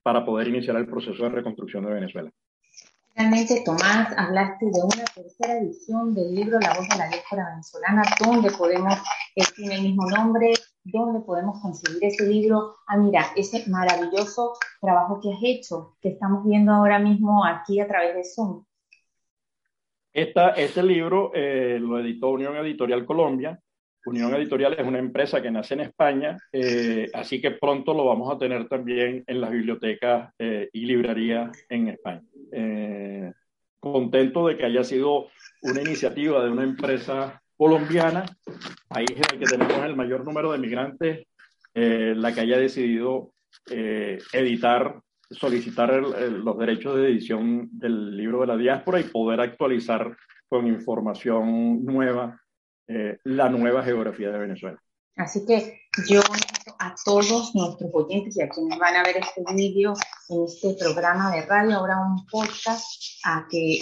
para 0.01 0.25
poder 0.25 0.47
iniciar 0.47 0.75
el 0.77 0.87
proceso 0.87 1.23
de 1.23 1.29
reconstrucción 1.29 1.85
de 1.85 1.93
Venezuela. 1.93 2.31
Finalmente, 3.13 3.63
Tomás, 3.65 4.13
hablaste 4.15 4.67
de 4.67 4.79
una 4.83 5.03
tercera 5.13 5.57
edición 5.57 6.13
del 6.13 6.35
libro 6.35 6.59
La 6.59 6.73
voz 6.75 6.87
de 6.87 6.97
la 6.97 7.09
diáspora 7.09 7.49
venezolana, 7.49 8.03
donde 8.23 8.51
podemos, 8.51 8.95
que 9.35 9.43
tiene 9.55 9.75
el 9.75 9.81
mismo 9.81 10.07
nombre, 10.09 10.53
dónde 10.91 11.21
podemos 11.21 11.61
conseguir 11.61 12.03
ese 12.03 12.27
libro. 12.27 12.77
Ah, 12.87 12.97
mira, 12.97 13.27
ese 13.35 13.69
maravilloso 13.69 14.53
trabajo 14.81 15.19
que 15.21 15.31
has 15.31 15.39
hecho, 15.43 15.97
que 16.01 16.09
estamos 16.09 16.45
viendo 16.45 16.71
ahora 16.71 16.99
mismo 16.99 17.45
aquí 17.45 17.79
a 17.79 17.87
través 17.87 18.15
de 18.15 18.23
Zoom. 18.23 18.63
Esta, 20.13 20.49
este 20.51 20.81
libro 20.81 21.31
eh, 21.33 21.77
lo 21.79 21.99
editó 21.99 22.29
Unión 22.29 22.55
Editorial 22.57 23.05
Colombia. 23.05 23.59
Unión 24.05 24.33
Editorial 24.33 24.73
es 24.73 24.87
una 24.87 24.99
empresa 24.99 25.41
que 25.41 25.51
nace 25.51 25.73
en 25.73 25.81
España, 25.81 26.37
eh, 26.53 27.09
así 27.13 27.41
que 27.41 27.51
pronto 27.51 27.93
lo 27.93 28.05
vamos 28.05 28.33
a 28.33 28.37
tener 28.37 28.67
también 28.69 29.23
en 29.27 29.41
las 29.41 29.51
bibliotecas 29.51 30.33
eh, 30.39 30.69
y 30.71 30.85
librerías 30.85 31.51
en 31.69 31.89
España. 31.89 32.23
contento 33.79 34.47
de 34.47 34.57
que 34.57 34.65
haya 34.65 34.83
sido 34.83 35.27
una 35.61 35.81
iniciativa 35.81 36.43
de 36.43 36.49
una 36.49 36.63
empresa 36.63 37.41
colombiana, 37.57 38.25
país 38.87 39.09
en 39.11 39.33
el 39.33 39.39
que 39.39 39.45
tenemos 39.45 39.83
el 39.83 39.95
mayor 39.95 40.23
número 40.23 40.51
de 40.51 40.59
migrantes, 40.59 41.27
eh, 41.73 42.13
la 42.15 42.33
que 42.33 42.41
haya 42.41 42.57
decidido 42.57 43.33
eh, 43.69 44.19
editar, 44.33 45.01
solicitar 45.29 45.91
los 45.91 46.57
derechos 46.57 46.95
de 46.95 47.09
edición 47.09 47.69
del 47.71 48.15
libro 48.15 48.41
de 48.41 48.47
la 48.47 48.57
diáspora 48.57 48.99
y 48.99 49.03
poder 49.03 49.41
actualizar 49.41 50.15
con 50.47 50.67
información 50.67 51.83
nueva 51.83 52.39
eh, 52.87 53.17
la 53.25 53.49
nueva 53.49 53.83
geografía 53.83 54.29
de 54.31 54.39
Venezuela. 54.39 54.81
Así 55.17 55.45
que 55.45 55.81
yo 56.07 56.21
a 56.79 56.95
todos 57.03 57.53
nuestros 57.53 57.89
oyentes 57.93 58.37
y 58.37 58.41
a 58.41 58.49
quienes 58.49 58.79
van 58.79 58.95
a 58.95 59.03
ver 59.03 59.17
este 59.17 59.43
vídeo 59.53 59.93
en 60.29 60.45
este 60.45 60.75
programa 60.79 61.31
de 61.31 61.45
radio, 61.45 61.79
habrá 61.79 61.99
un 61.99 62.25
podcast, 62.27 62.85
a 63.25 63.45
que 63.49 63.79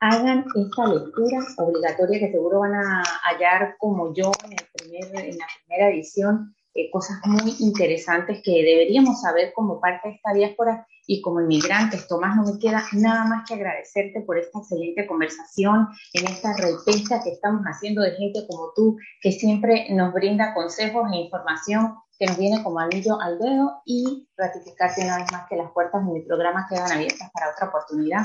hagan 0.00 0.44
esta 0.54 0.86
lectura 0.86 1.38
obligatoria 1.56 2.20
que 2.20 2.32
seguro 2.32 2.60
van 2.60 2.74
a 2.74 3.02
hallar 3.24 3.76
como 3.78 4.14
yo 4.14 4.30
en, 4.44 5.38
la 5.38 5.46
primera 5.56 5.90
edición, 5.90 6.54
eh, 6.74 6.90
cosas 6.90 7.18
muy 7.24 7.54
interesantes 7.58 8.40
que 8.44 8.62
deberíamos 8.62 9.20
saber 9.20 9.52
como 9.54 9.80
parte 9.80 10.08
de 10.08 10.14
esta 10.14 10.32
diáspora 10.32 10.86
y 11.06 11.20
como 11.22 11.40
inmigrantes. 11.40 12.06
Tomás, 12.06 12.36
no 12.36 12.44
me 12.44 12.58
queda 12.58 12.84
nada 12.92 13.24
más 13.24 13.48
que 13.48 13.54
agradecerte 13.54 14.20
por 14.20 14.38
esta 14.38 14.60
excelente 14.60 15.06
conversación, 15.06 15.88
en 16.12 16.26
esta 16.26 16.54
repesta 16.56 17.22
que 17.24 17.30
estamos 17.30 17.62
haciendo 17.64 18.02
de 18.02 18.12
gente 18.12 18.46
como 18.48 18.72
tú, 18.76 18.96
que 19.20 19.32
siempre 19.32 19.88
nos 19.90 20.12
brinda 20.12 20.54
consejos 20.54 21.10
e 21.12 21.16
información 21.16 21.96
que 22.18 22.26
nos 22.26 22.36
viene 22.36 22.62
como 22.62 22.80
anillo 22.80 23.20
al 23.20 23.38
dedo 23.38 23.80
y 23.84 24.28
ratificarte 24.36 25.04
una 25.04 25.18
vez 25.18 25.32
más 25.32 25.48
que 25.48 25.56
las 25.56 25.70
puertas 25.72 26.04
de 26.04 26.12
mi 26.12 26.20
programa 26.22 26.66
quedan 26.68 26.90
abiertas 26.90 27.30
para 27.32 27.50
otra 27.50 27.68
oportunidad. 27.68 28.22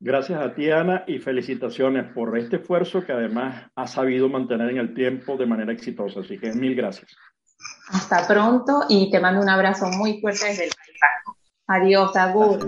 Gracias 0.00 0.40
a 0.40 0.54
ti, 0.54 0.70
Ana, 0.70 1.02
y 1.08 1.18
felicitaciones 1.18 2.12
por 2.12 2.38
este 2.38 2.56
esfuerzo 2.56 3.04
que 3.04 3.12
además 3.12 3.68
ha 3.74 3.86
sabido 3.88 4.28
mantener 4.28 4.70
en 4.70 4.78
el 4.78 4.94
tiempo 4.94 5.36
de 5.36 5.46
manera 5.46 5.72
exitosa. 5.72 6.20
Así 6.20 6.38
que 6.38 6.52
mil 6.52 6.76
gracias. 6.76 7.16
Hasta 7.90 8.26
pronto 8.28 8.84
y 8.88 9.10
te 9.10 9.18
mando 9.18 9.40
un 9.40 9.48
abrazo 9.48 9.86
muy 9.86 10.20
fuerte 10.20 10.46
desde 10.46 10.64
el 10.66 10.70
País 10.70 10.88
Adiós, 11.70 12.16
Agur. 12.16 12.66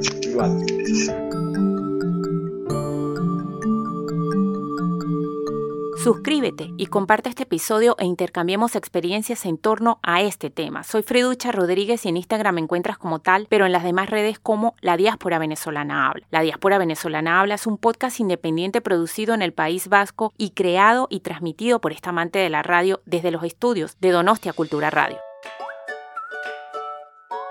Suscríbete 6.02 6.70
y 6.78 6.86
comparte 6.86 7.28
este 7.28 7.42
episodio 7.42 7.94
e 7.98 8.06
intercambiemos 8.06 8.74
experiencias 8.74 9.44
en 9.44 9.58
torno 9.58 9.98
a 10.02 10.22
este 10.22 10.48
tema. 10.48 10.82
Soy 10.82 11.02
Freducha 11.02 11.52
Rodríguez 11.52 12.06
y 12.06 12.08
en 12.08 12.16
Instagram 12.16 12.54
me 12.54 12.62
encuentras 12.62 12.96
como 12.96 13.18
tal, 13.18 13.46
pero 13.50 13.66
en 13.66 13.72
las 13.72 13.84
demás 13.84 14.08
redes 14.08 14.38
como 14.38 14.74
La 14.80 14.96
Diáspora 14.96 15.38
Venezolana 15.38 16.08
Habla. 16.08 16.26
La 16.30 16.40
Diáspora 16.40 16.78
Venezolana 16.78 17.38
Habla 17.38 17.56
es 17.56 17.66
un 17.66 17.76
podcast 17.76 18.18
independiente 18.18 18.80
producido 18.80 19.34
en 19.34 19.42
el 19.42 19.52
País 19.52 19.88
Vasco 19.88 20.32
y 20.38 20.52
creado 20.52 21.06
y 21.10 21.20
transmitido 21.20 21.82
por 21.82 21.92
esta 21.92 22.10
amante 22.10 22.38
de 22.38 22.48
la 22.48 22.62
radio 22.62 23.02
desde 23.04 23.30
los 23.30 23.44
estudios 23.44 23.98
de 24.00 24.10
Donostia 24.10 24.54
Cultura 24.54 24.88
Radio. 24.88 25.18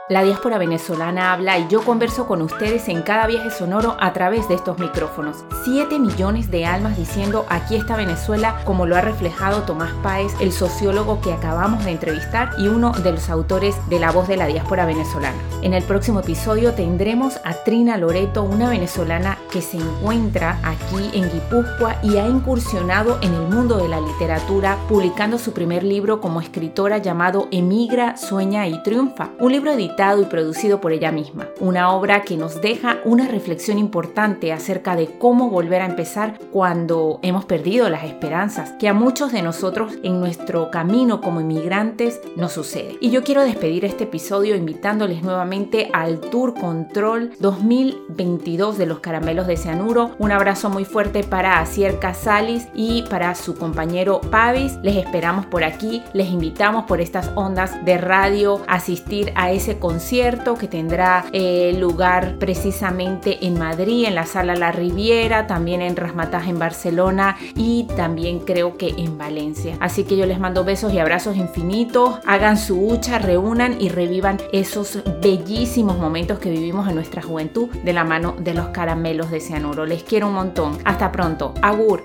La 0.10 0.24
diáspora 0.24 0.58
venezolana 0.58 1.34
habla 1.34 1.60
y 1.60 1.68
yo 1.68 1.86
converso 1.86 2.26
con 2.26 2.42
ustedes 2.42 2.88
en 2.88 3.04
cada 3.04 3.28
viaje 3.28 3.52
sonoro 3.52 3.96
a 4.00 4.12
través 4.12 4.50
de 4.50 4.56
estos 4.56 4.80
micrófonos. 4.80 5.46
Siete 5.64 6.00
millones 6.00 6.50
de 6.50 6.66
almas 6.66 6.98
diciendo 6.98 7.46
aquí 7.48 7.76
está 7.76 7.96
Venezuela, 7.96 8.60
como 8.66 8.88
lo 8.88 8.96
ha 8.96 9.02
reflejado 9.02 9.62
Tomás 9.62 9.92
Páez, 10.02 10.34
el 10.42 10.52
sociólogo 10.52 11.22
que 11.22 11.32
acabamos 11.32 11.86
de 11.86 11.92
entrevistar 11.92 12.50
y 12.58 12.70
uno 12.70 12.92
de 12.92 13.12
los 13.12 13.30
autores 13.30 13.76
de 13.88 14.00
La 14.00 14.12
voz 14.12 14.28
de 14.28 14.38
la 14.38 14.48
diáspora 14.48 14.88
venezolana. 14.88 15.38
En 15.62 15.76
el 15.76 15.84
próximo 15.84 16.22
episodio 16.22 16.74
tendremos 16.74 17.40
a 17.46 17.54
Trina 17.64 17.96
Loreto, 17.98 18.42
una 18.42 18.68
venezolana 18.68 19.38
que 19.52 19.62
se 19.62 19.78
encuentra 19.78 20.58
aquí 20.64 21.12
en 21.14 21.32
Guipúzcoa 21.32 21.98
y 22.02 22.18
ha 22.18 22.28
incursionado 22.28 23.20
en 23.22 23.36
el 23.36 23.44
mundo 23.44 23.78
de 23.78 23.90
la 23.90 24.02
literatura, 24.02 24.76
publicando 24.88 25.38
su 25.38 25.54
primer 25.54 25.84
libro 25.84 26.20
como 26.20 26.42
escritora 26.42 26.98
llamado 26.98 27.48
Emigra, 27.52 28.18
Sueña 28.18 28.68
y 28.68 28.82
Triunfa, 28.82 29.30
un 29.38 29.52
libro 29.52 29.72
editado 29.72 29.99
y 30.00 30.26
producido 30.26 30.80
por 30.80 30.94
ella 30.94 31.12
misma. 31.12 31.50
Una 31.60 31.92
obra 31.94 32.22
que 32.22 32.38
nos 32.38 32.62
deja 32.62 33.00
una 33.04 33.28
reflexión 33.28 33.78
importante 33.78 34.54
acerca 34.54 34.96
de 34.96 35.08
cómo 35.18 35.50
volver 35.50 35.82
a 35.82 35.86
empezar 35.86 36.40
cuando 36.54 37.20
hemos 37.22 37.44
perdido 37.44 37.90
las 37.90 38.06
esperanzas, 38.06 38.72
que 38.80 38.88
a 38.88 38.94
muchos 38.94 39.34
de 39.34 39.42
nosotros 39.42 39.96
en 40.02 40.22
nuestro 40.22 40.72
camino 40.72 41.20
como 41.20 41.42
inmigrantes 41.42 42.22
nos 42.38 42.54
sucede. 42.54 42.96
Y 43.02 43.10
yo 43.10 43.26
quiero 43.26 43.44
despedir 43.44 43.84
este 43.84 44.06
episodio 44.06 44.56
invitándoles 44.56 45.22
nuevamente 45.22 45.90
al 45.92 46.22
Tour 46.22 46.54
Control 46.54 47.32
2022 47.40 48.78
de 48.78 48.86
los 48.86 49.00
caramelos 49.02 49.48
de 49.48 49.58
cianuro. 49.58 50.12
Un 50.18 50.32
abrazo 50.32 50.70
muy 50.70 50.86
fuerte 50.86 51.26
para 51.26 51.60
Asier 51.60 52.00
Casalis 52.00 52.70
y 52.74 53.02
para 53.10 53.36
su 53.36 53.58
compañero 53.58 54.22
Pavis. 54.22 54.78
Les 54.82 54.96
esperamos 54.96 55.46
por 55.46 55.66
aquí, 55.66 56.02
les 56.14 56.30
invitamos 56.30 56.86
por 56.86 57.02
estas 57.02 57.32
ondas 57.36 57.84
de 57.84 57.98
radio 57.98 58.62
a 58.66 58.76
asistir 58.76 59.34
a 59.36 59.52
ese 59.52 59.78
concierto 59.90 60.54
que 60.54 60.68
tendrá 60.68 61.26
eh, 61.34 61.76
lugar 61.76 62.36
precisamente 62.38 63.48
en 63.48 63.58
Madrid, 63.58 64.06
en 64.06 64.14
la 64.14 64.28
sala 64.28 64.54
La 64.54 64.72
Riviera, 64.72 65.48
también 65.48 65.82
en 65.82 65.96
Rasmataj 65.96 66.48
en 66.48 66.60
Barcelona 66.60 67.38
y 67.56 67.86
también 67.96 68.42
creo 68.42 68.78
que 68.78 68.90
en 68.90 69.18
Valencia. 69.18 69.78
Así 69.80 70.04
que 70.04 70.16
yo 70.16 70.28
les 70.28 70.40
mando 70.40 70.64
besos 70.64 70.94
y 70.94 71.00
abrazos 71.00 71.38
infinitos, 71.38 72.20
hagan 72.28 72.60
su 72.60 72.80
hucha, 72.80 73.18
reúnan 73.18 73.82
y 73.82 73.90
revivan 73.90 74.38
esos 74.54 75.00
bellísimos 75.24 75.98
momentos 75.98 76.38
que 76.38 76.52
vivimos 76.52 76.88
en 76.88 76.94
nuestra 76.94 77.24
juventud 77.24 77.70
de 77.84 77.94
la 77.94 78.04
mano 78.04 78.36
de 78.38 78.54
los 78.54 78.68
caramelos 78.68 79.32
de 79.32 79.40
cianuro. 79.40 79.88
Les 79.88 80.04
quiero 80.04 80.28
un 80.28 80.34
montón. 80.34 80.78
Hasta 80.86 81.12
pronto. 81.12 81.56
Agur. 81.64 82.04